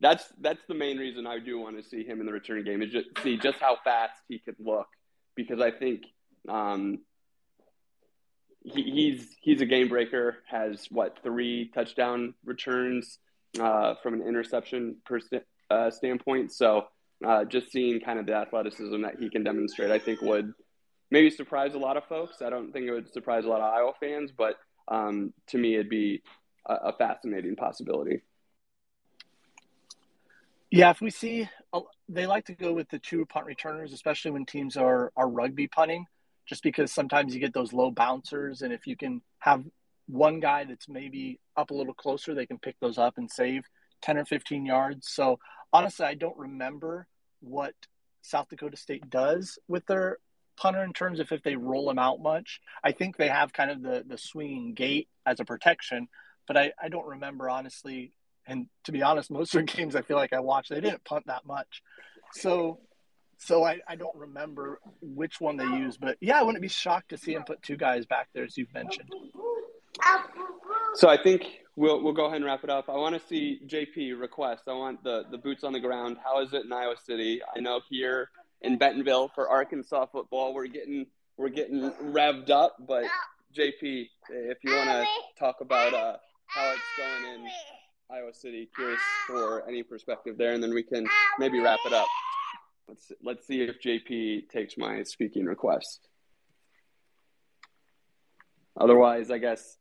That's 0.00 0.24
that's 0.40 0.60
the 0.68 0.74
main 0.74 0.96
reason 0.96 1.26
I 1.26 1.40
do 1.40 1.58
want 1.58 1.76
to 1.76 1.88
see 1.88 2.04
him 2.04 2.20
in 2.20 2.26
the 2.26 2.32
return 2.32 2.64
game 2.64 2.82
is 2.82 2.90
just 2.90 3.08
see 3.22 3.36
just 3.36 3.58
how 3.58 3.76
fast 3.82 4.14
he 4.28 4.38
could 4.38 4.56
look 4.58 4.86
because 5.34 5.60
I 5.60 5.72
think 5.72 6.02
um, 6.48 7.00
he, 8.62 8.82
he's 8.82 9.36
he's 9.40 9.60
a 9.60 9.66
game 9.66 9.88
breaker. 9.88 10.36
Has 10.48 10.86
what 10.90 11.18
three 11.22 11.70
touchdown 11.74 12.34
returns 12.44 13.18
uh, 13.60 13.94
from 14.02 14.14
an 14.14 14.22
interception 14.22 14.96
per, 15.04 15.20
uh, 15.70 15.90
standpoint. 15.90 16.52
So 16.52 16.86
uh, 17.26 17.44
just 17.44 17.70
seeing 17.72 18.00
kind 18.00 18.18
of 18.18 18.26
the 18.26 18.34
athleticism 18.34 19.02
that 19.02 19.16
he 19.18 19.28
can 19.30 19.42
demonstrate, 19.42 19.90
I 19.90 19.98
think 19.98 20.20
would 20.22 20.52
maybe 21.10 21.30
surprise 21.30 21.74
a 21.74 21.78
lot 21.78 21.96
of 21.96 22.04
folks. 22.04 22.42
I 22.42 22.50
don't 22.50 22.72
think 22.72 22.86
it 22.86 22.92
would 22.92 23.12
surprise 23.12 23.44
a 23.44 23.48
lot 23.48 23.60
of 23.60 23.72
Iowa 23.72 23.92
fans, 23.98 24.30
but 24.36 24.56
um, 24.88 25.32
to 25.48 25.58
me, 25.58 25.74
it'd 25.74 25.88
be 25.88 26.22
a, 26.66 26.74
a, 26.74 26.92
fascinating 26.92 27.56
possibility. 27.56 28.22
Yeah, 30.70 30.90
if 30.90 31.00
we 31.00 31.10
see, 31.10 31.48
they 32.08 32.26
like 32.26 32.46
to 32.46 32.54
go 32.54 32.72
with 32.72 32.88
the 32.88 32.98
two 32.98 33.26
punt 33.26 33.46
returners, 33.46 33.92
especially 33.92 34.30
when 34.30 34.46
teams 34.46 34.76
are 34.76 35.12
are 35.16 35.28
rugby 35.28 35.66
punting, 35.66 36.06
just 36.46 36.62
because 36.62 36.92
sometimes 36.92 37.34
you 37.34 37.40
get 37.40 37.54
those 37.54 37.72
low 37.72 37.90
bouncers, 37.90 38.62
and 38.62 38.72
if 38.72 38.86
you 38.86 38.96
can 38.96 39.22
have 39.38 39.64
one 40.08 40.40
guy 40.40 40.64
that's 40.64 40.88
maybe 40.88 41.38
up 41.56 41.70
a 41.70 41.74
little 41.74 41.94
closer, 41.94 42.34
they 42.34 42.46
can 42.46 42.58
pick 42.58 42.76
those 42.80 42.98
up 42.98 43.18
and 43.18 43.30
save 43.30 43.64
10 44.02 44.18
or 44.18 44.24
15 44.24 44.66
yards. 44.66 45.08
So 45.08 45.38
honestly, 45.72 46.06
I 46.06 46.14
don't 46.14 46.36
remember 46.36 47.06
what 47.40 47.74
South 48.22 48.48
Dakota 48.48 48.76
State 48.76 49.08
does 49.10 49.58
with 49.68 49.86
their 49.86 50.18
punter 50.56 50.82
in 50.82 50.92
terms 50.92 51.20
of 51.20 51.30
if 51.30 51.42
they 51.42 51.56
roll 51.56 51.88
him 51.90 51.98
out 51.98 52.20
much. 52.20 52.60
I 52.82 52.92
think 52.92 53.16
they 53.16 53.28
have 53.28 53.52
kind 53.52 53.70
of 53.70 53.82
the, 53.82 54.04
the 54.06 54.18
swinging 54.18 54.74
gate 54.74 55.08
as 55.24 55.40
a 55.40 55.44
protection, 55.44 56.08
but 56.46 56.56
I, 56.56 56.72
I 56.82 56.88
don't 56.88 57.06
remember 57.06 57.48
honestly. 57.48 58.12
And 58.46 58.66
to 58.84 58.92
be 58.92 59.02
honest, 59.02 59.30
most 59.30 59.54
of 59.54 59.66
the 59.66 59.72
games 59.76 59.94
I 59.94 60.02
feel 60.02 60.16
like 60.16 60.32
I 60.32 60.40
watched, 60.40 60.70
they 60.70 60.80
didn't 60.80 61.04
punt 61.04 61.26
that 61.26 61.46
much. 61.46 61.82
So 62.32 62.80
so 63.38 63.62
I, 63.62 63.78
I 63.86 63.94
don't 63.94 64.16
remember 64.16 64.80
which 65.00 65.40
one 65.40 65.56
they 65.56 65.64
use, 65.64 65.96
but 65.96 66.16
yeah, 66.20 66.40
I 66.40 66.42
wouldn't 66.42 66.60
be 66.60 66.68
shocked 66.68 67.10
to 67.10 67.18
see 67.18 67.34
him 67.34 67.44
put 67.44 67.62
two 67.62 67.76
guys 67.76 68.04
back 68.04 68.28
there, 68.34 68.44
as 68.44 68.56
you've 68.56 68.74
mentioned. 68.74 69.08
So 70.94 71.08
I 71.08 71.16
think 71.16 71.44
we'll 71.76 72.02
we'll 72.02 72.12
go 72.12 72.26
ahead 72.26 72.36
and 72.36 72.44
wrap 72.44 72.64
it 72.64 72.70
up. 72.70 72.88
I 72.88 72.96
want 72.96 73.20
to 73.20 73.26
see 73.28 73.60
JP 73.66 74.20
request. 74.20 74.64
I 74.68 74.72
want 74.72 75.02
the 75.04 75.24
the 75.30 75.38
boots 75.38 75.64
on 75.64 75.72
the 75.72 75.80
ground. 75.80 76.16
How 76.22 76.42
is 76.42 76.52
it 76.52 76.64
in 76.64 76.72
Iowa 76.72 76.96
City? 77.04 77.40
I 77.54 77.60
know 77.60 77.80
here 77.88 78.30
in 78.62 78.78
Bentonville 78.78 79.30
for 79.34 79.48
Arkansas 79.48 80.06
football, 80.06 80.54
we're 80.54 80.66
getting 80.66 81.06
we're 81.36 81.48
getting 81.48 81.92
revved 82.02 82.50
up. 82.50 82.76
But 82.86 83.04
JP, 83.56 84.08
if 84.30 84.58
you 84.62 84.74
want 84.74 84.90
to 84.90 85.06
talk 85.38 85.60
about 85.60 85.94
uh, 85.94 86.16
how 86.48 86.72
it's 86.72 86.82
going 86.96 87.34
in 87.34 87.46
Iowa 88.10 88.34
City, 88.34 88.68
curious 88.74 89.00
for 89.26 89.66
any 89.68 89.82
perspective 89.82 90.36
there, 90.36 90.52
and 90.52 90.62
then 90.62 90.74
we 90.74 90.82
can 90.82 91.06
maybe 91.38 91.60
wrap 91.60 91.80
it 91.86 91.92
up. 91.92 92.08
Let's 92.88 93.12
let's 93.22 93.46
see 93.46 93.62
if 93.62 93.80
JP 93.80 94.48
takes 94.48 94.76
my 94.76 95.02
speaking 95.04 95.44
request. 95.44 96.08
Otherwise, 98.76 99.30
I 99.30 99.38
guess 99.38 99.77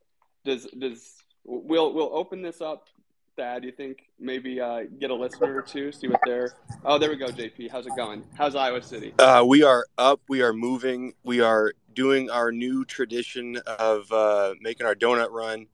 does 0.47 0.65
does 0.79 1.13
we'll 1.45 1.93
we'll 1.93 2.09
open 2.13 2.41
this 2.41 2.61
up. 2.61 2.87
Thad, 3.35 3.63
you 3.63 3.71
think 3.71 3.99
maybe 4.19 4.59
uh, 4.59 4.85
get 4.99 5.11
a 5.11 5.13
listener 5.13 5.57
or 5.57 5.61
two, 5.61 5.91
see 5.91 6.07
what 6.07 6.19
they're. 6.25 6.53
Oh, 6.83 6.97
there 6.97 7.11
we 7.11 7.17
go, 7.17 7.27
JP. 7.27 7.69
How's 7.69 7.85
it 7.85 7.95
going? 7.95 8.23
How's 8.33 8.55
Iowa 8.55 8.81
City? 8.81 9.13
Uh, 9.19 9.45
we 9.47 9.61
are 9.61 9.85
up. 9.99 10.21
We 10.27 10.41
are 10.41 10.53
moving. 10.53 11.13
We 11.23 11.41
are 11.41 11.73
doing 11.93 12.31
our 12.31 12.51
new 12.51 12.83
tradition 12.83 13.57
of 13.67 14.11
uh, 14.11 14.55
making 14.59 14.87
our 14.87 14.95
donut 14.95 15.29
run. 15.29 15.67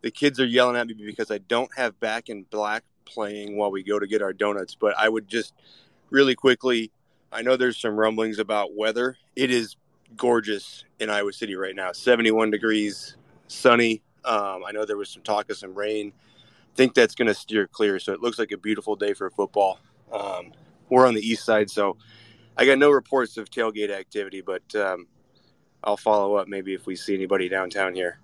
The 0.00 0.10
kids 0.10 0.40
are 0.40 0.46
yelling 0.46 0.76
at 0.76 0.86
me 0.86 0.94
because 0.94 1.30
I 1.30 1.36
don't 1.36 1.70
have 1.76 2.00
back 2.00 2.30
in 2.30 2.44
black 2.44 2.82
playing 3.04 3.58
while 3.58 3.70
we 3.70 3.82
go 3.82 3.98
to 3.98 4.06
get 4.06 4.22
our 4.22 4.32
donuts. 4.32 4.74
But 4.74 4.94
I 4.96 5.10
would 5.10 5.28
just 5.28 5.52
really 6.08 6.34
quickly. 6.34 6.92
I 7.30 7.42
know 7.42 7.58
there's 7.58 7.76
some 7.76 7.96
rumblings 7.96 8.38
about 8.38 8.74
weather. 8.74 9.18
It 9.34 9.50
is 9.50 9.76
gorgeous 10.16 10.84
in 10.98 11.10
Iowa 11.10 11.34
City 11.34 11.56
right 11.56 11.74
now. 11.74 11.92
71 11.92 12.50
degrees, 12.50 13.16
sunny. 13.48 14.02
Um, 14.24 14.62
I 14.66 14.72
know 14.72 14.84
there 14.84 14.96
was 14.96 15.10
some 15.10 15.22
talk 15.22 15.50
of 15.50 15.56
some 15.56 15.74
rain. 15.74 16.12
I 16.16 16.76
think 16.76 16.94
that's 16.94 17.14
going 17.14 17.28
to 17.28 17.34
steer 17.34 17.66
clear. 17.66 17.98
So 17.98 18.12
it 18.12 18.20
looks 18.20 18.38
like 18.38 18.52
a 18.52 18.56
beautiful 18.58 18.96
day 18.96 19.14
for 19.14 19.30
football. 19.30 19.78
Um, 20.12 20.52
we're 20.88 21.06
on 21.06 21.14
the 21.14 21.20
east 21.20 21.44
side, 21.44 21.70
so 21.70 21.96
I 22.56 22.64
got 22.64 22.78
no 22.78 22.90
reports 22.90 23.36
of 23.36 23.50
tailgate 23.50 23.90
activity, 23.90 24.40
but 24.40 24.74
um, 24.74 25.06
I'll 25.82 25.96
follow 25.96 26.36
up 26.36 26.48
maybe 26.48 26.74
if 26.74 26.86
we 26.86 26.96
see 26.96 27.14
anybody 27.14 27.48
downtown 27.48 27.94
here. 27.94 28.18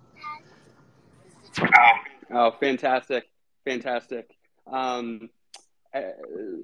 Oh, 2.31 2.51
fantastic. 2.59 3.25
Fantastic. 3.65 4.29
Um, 4.65 5.29
uh, 5.93 6.01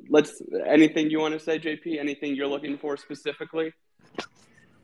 let's 0.09 0.41
anything 0.65 1.09
you 1.11 1.19
want 1.19 1.33
to 1.33 1.39
say, 1.39 1.59
JP? 1.59 1.99
Anything 1.99 2.35
you're 2.35 2.47
looking 2.47 2.77
for 2.77 2.97
specifically? 2.97 3.71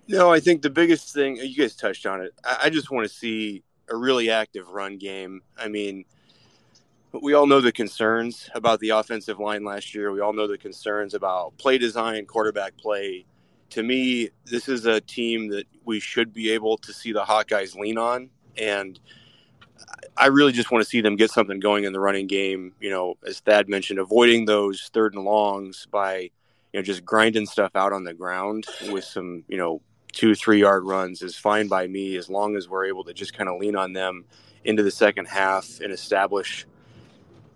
No, 0.07 0.31
I 0.31 0.39
think 0.39 0.61
the 0.61 0.69
biggest 0.69 1.13
thing 1.13 1.37
you 1.37 1.55
guys 1.55 1.75
touched 1.75 2.05
on 2.05 2.21
it. 2.21 2.33
I, 2.43 2.69
just 2.69 2.91
want 2.91 3.07
to 3.07 3.13
see 3.13 3.63
a 3.89 3.95
really 3.95 4.29
active 4.29 4.69
run 4.69 4.97
game. 4.97 5.41
I 5.57 5.67
mean, 5.67 6.05
we 7.11 7.33
all 7.33 7.47
know 7.47 7.59
the 7.59 7.71
concerns 7.71 8.49
about 8.53 8.79
the 8.79 8.89
offensive 8.89 9.39
line 9.39 9.63
last 9.63 9.95
year. 9.95 10.11
We 10.11 10.19
all 10.19 10.33
know 10.33 10.47
the 10.47 10.57
concerns 10.57 11.13
about 11.15 11.57
play 11.57 11.77
design, 11.77 12.25
quarterback 12.25 12.77
play. 12.77 13.25
To 13.71 13.81
me, 13.81 14.29
this 14.45 14.69
is 14.69 14.85
a 14.85 15.01
team 15.01 15.49
that 15.49 15.65
we 15.85 15.99
should 15.99 16.33
be 16.33 16.51
able 16.51 16.77
to 16.77 16.93
see 16.93 17.11
the 17.11 17.23
Hawkeyes 17.23 17.75
lean 17.75 17.97
on. 17.97 18.29
And 18.57 18.99
I 20.17 20.27
really 20.27 20.51
just 20.51 20.71
want 20.71 20.83
to 20.83 20.89
see 20.89 21.01
them 21.01 21.15
get 21.15 21.31
something 21.31 21.59
going 21.59 21.83
in 21.83 21.93
the 21.93 21.99
running 21.99 22.27
game. 22.27 22.73
You 22.79 22.91
know, 22.91 23.15
as 23.25 23.39
Thad 23.39 23.69
mentioned, 23.69 23.99
avoiding 23.99 24.45
those 24.45 24.89
third 24.93 25.15
and 25.15 25.23
longs 25.23 25.87
by, 25.89 26.29
you 26.73 26.79
know, 26.79 26.81
just 26.83 27.03
grinding 27.03 27.47
stuff 27.47 27.71
out 27.75 27.91
on 27.91 28.03
the 28.03 28.13
ground 28.13 28.65
with 28.91 29.03
some, 29.03 29.43
you 29.47 29.57
know, 29.57 29.81
two, 30.15 30.33
three 30.33 30.61
yard 30.61 30.85
runs 30.85 31.21
is 31.21 31.35
fine 31.35 31.67
by 31.67 31.85
me 31.85 32.15
as 32.15 32.29
long 32.29 32.55
as 32.55 32.67
we're 32.67 32.85
able 32.85 33.03
to 33.03 33.13
just 33.13 33.33
kind 33.33 33.49
of 33.49 33.59
lean 33.59 33.75
on 33.75 33.93
them 33.93 34.25
into 34.63 34.81
the 34.81 34.89
second 34.89 35.27
half 35.27 35.79
and 35.81 35.93
establish, 35.93 36.65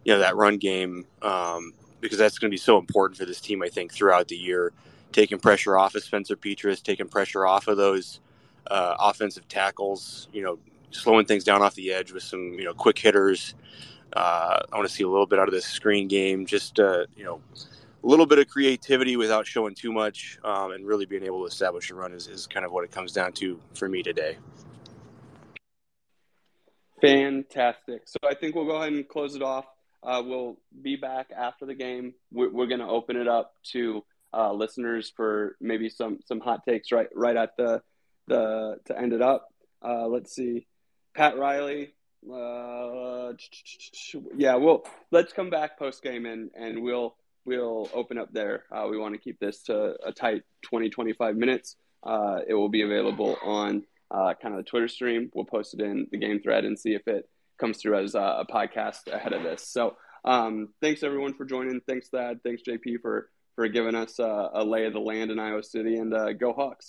you 0.04 0.14
know, 0.14 0.20
that 0.20 0.36
run 0.36 0.58
game 0.58 1.06
um, 1.24 1.74
because 2.02 2.18
that's 2.18 2.38
going 2.38 2.52
to 2.52 2.54
be 2.54 2.60
so 2.60 2.78
important 2.78 3.18
for 3.18 3.26
this 3.26 3.42
team, 3.42 3.64
I 3.64 3.70
think, 3.70 3.92
throughout 3.92 4.28
the 4.28 4.36
year. 4.36 4.74
Taking 5.12 5.40
pressure 5.40 5.76
off 5.76 5.96
of 5.96 6.04
Spencer 6.04 6.36
Petras, 6.36 6.84
taking 6.84 7.08
pressure 7.08 7.48
off 7.48 7.68
of 7.68 7.78
those 7.78 8.20
uh, 8.70 8.96
offensive 9.00 9.48
tackles, 9.48 10.28
you 10.32 10.44
know, 10.44 10.60
slowing 10.92 11.26
things 11.26 11.44
down 11.44 11.64
off 11.64 11.74
the 11.74 11.92
edge 11.92 12.12
with 12.12 12.24
some, 12.24 12.54
you 12.54 12.66
know, 12.66 12.74
quick 12.74 13.00
hitters. 13.00 13.56
Uh, 14.14 14.60
I 14.72 14.76
want 14.76 14.88
to 14.88 14.94
see 14.94 15.04
a 15.04 15.08
little 15.08 15.26
bit 15.26 15.40
out 15.40 15.48
of 15.48 15.54
this 15.54 15.66
screen 15.66 16.08
game, 16.08 16.46
just 16.46 16.80
uh, 16.80 17.06
you 17.16 17.24
know, 17.24 17.42
a 18.04 18.08
little 18.08 18.26
bit 18.26 18.40
of 18.40 18.48
creativity 18.48 19.18
without 19.18 19.46
showing 19.46 19.76
too 19.76 19.92
much, 19.92 20.40
um, 20.44 20.72
and 20.72 20.86
really 20.86 21.06
being 21.06 21.24
able 21.24 21.42
to 21.42 21.46
establish 21.46 21.90
a 21.92 21.96
run 21.96 22.14
is, 22.14 22.28
is 22.28 22.48
kind 22.48 22.66
of 22.66 22.72
what 22.72 22.84
it 22.84 22.92
comes 22.92 23.12
down 23.12 23.34
to 23.34 23.60
for 23.74 23.90
me 23.90 24.04
today. 24.04 24.38
Fantastic. 27.02 28.04
So 28.06 28.18
I 28.28 28.34
think 28.34 28.56
we'll 28.56 28.66
go 28.66 28.78
ahead 28.78 28.94
and 28.94 29.08
close 29.08 29.36
it 29.36 29.42
off. 29.42 29.66
Uh, 30.02 30.22
we'll 30.26 30.58
be 30.82 30.96
back 30.96 31.28
after 31.36 31.66
the 31.66 31.74
game. 31.74 32.14
We're, 32.32 32.50
we're 32.50 32.68
going 32.68 32.80
to 32.80 32.88
open 32.88 33.18
it 33.18 33.28
up 33.28 33.54
to 33.72 34.04
uh, 34.34 34.54
listeners 34.54 35.12
for 35.16 35.56
maybe 35.60 35.90
some 35.90 36.20
some 36.26 36.40
hot 36.40 36.64
takes 36.66 36.92
right 36.92 37.08
right 37.16 37.36
at 37.36 37.58
the 37.58 37.82
the 38.28 38.78
to 38.86 38.98
end 38.98 39.14
it 39.14 39.22
up. 39.22 39.48
Uh, 39.84 40.08
let's 40.08 40.34
see, 40.34 40.68
Pat 41.16 41.38
Riley. 41.38 41.94
Uh, 42.24 43.32
yeah, 44.36 44.56
well, 44.56 44.86
let's 45.12 45.34
come 45.34 45.50
back 45.50 45.80
post 45.80 46.04
game 46.04 46.26
and 46.26 46.52
and 46.56 46.84
we'll 46.84 47.16
we'll 47.46 47.90
open 47.94 48.18
up 48.18 48.32
there. 48.32 48.64
Uh, 48.72 48.88
we 48.90 48.98
want 48.98 49.14
to 49.14 49.20
keep 49.20 49.40
this 49.40 49.64
to 49.64 49.96
a 50.06 50.12
tight 50.12 50.44
20 50.64 50.90
25 50.90 51.36
minutes. 51.36 51.76
Uh, 52.04 52.40
it 52.48 52.54
will 52.54 52.70
be 52.70 52.82
available 52.82 53.38
on 53.44 53.84
uh, 54.12 54.34
kind 54.42 54.56
of 54.56 54.64
the 54.64 54.70
Twitter 54.70 54.88
stream. 54.88 55.30
We'll 55.34 55.46
post 55.46 55.74
it 55.74 55.82
in 55.82 56.08
the 56.12 56.18
game 56.18 56.42
thread 56.42 56.66
and 56.66 56.80
see 56.80 56.94
if 56.94 57.08
it 57.08 57.28
comes 57.60 57.78
through 57.78 58.00
as 58.00 58.16
a, 58.16 58.46
podcast 58.50 59.08
ahead 59.12 59.34
of 59.34 59.44
this. 59.44 59.68
So 59.68 59.98
um, 60.24 60.70
thanks 60.82 61.04
everyone 61.04 61.34
for 61.34 61.46
joining. 61.46 61.82
Thanks 61.82 62.10
Thad. 62.10 62.40
Thanks 62.44 62.64
JP 62.68 63.02
for 63.02 63.30
for 63.56 63.68
giving 63.68 63.94
us 63.96 64.20
a 64.20 64.64
lay 64.64 64.86
of 64.86 64.94
the 64.94 65.02
land 65.02 65.32
in 65.32 65.40
Iowa 65.40 65.62
City 65.62 65.98
and 65.98 66.14
uh, 66.14 66.32
go 66.32 66.54
Hawks. 66.54 66.88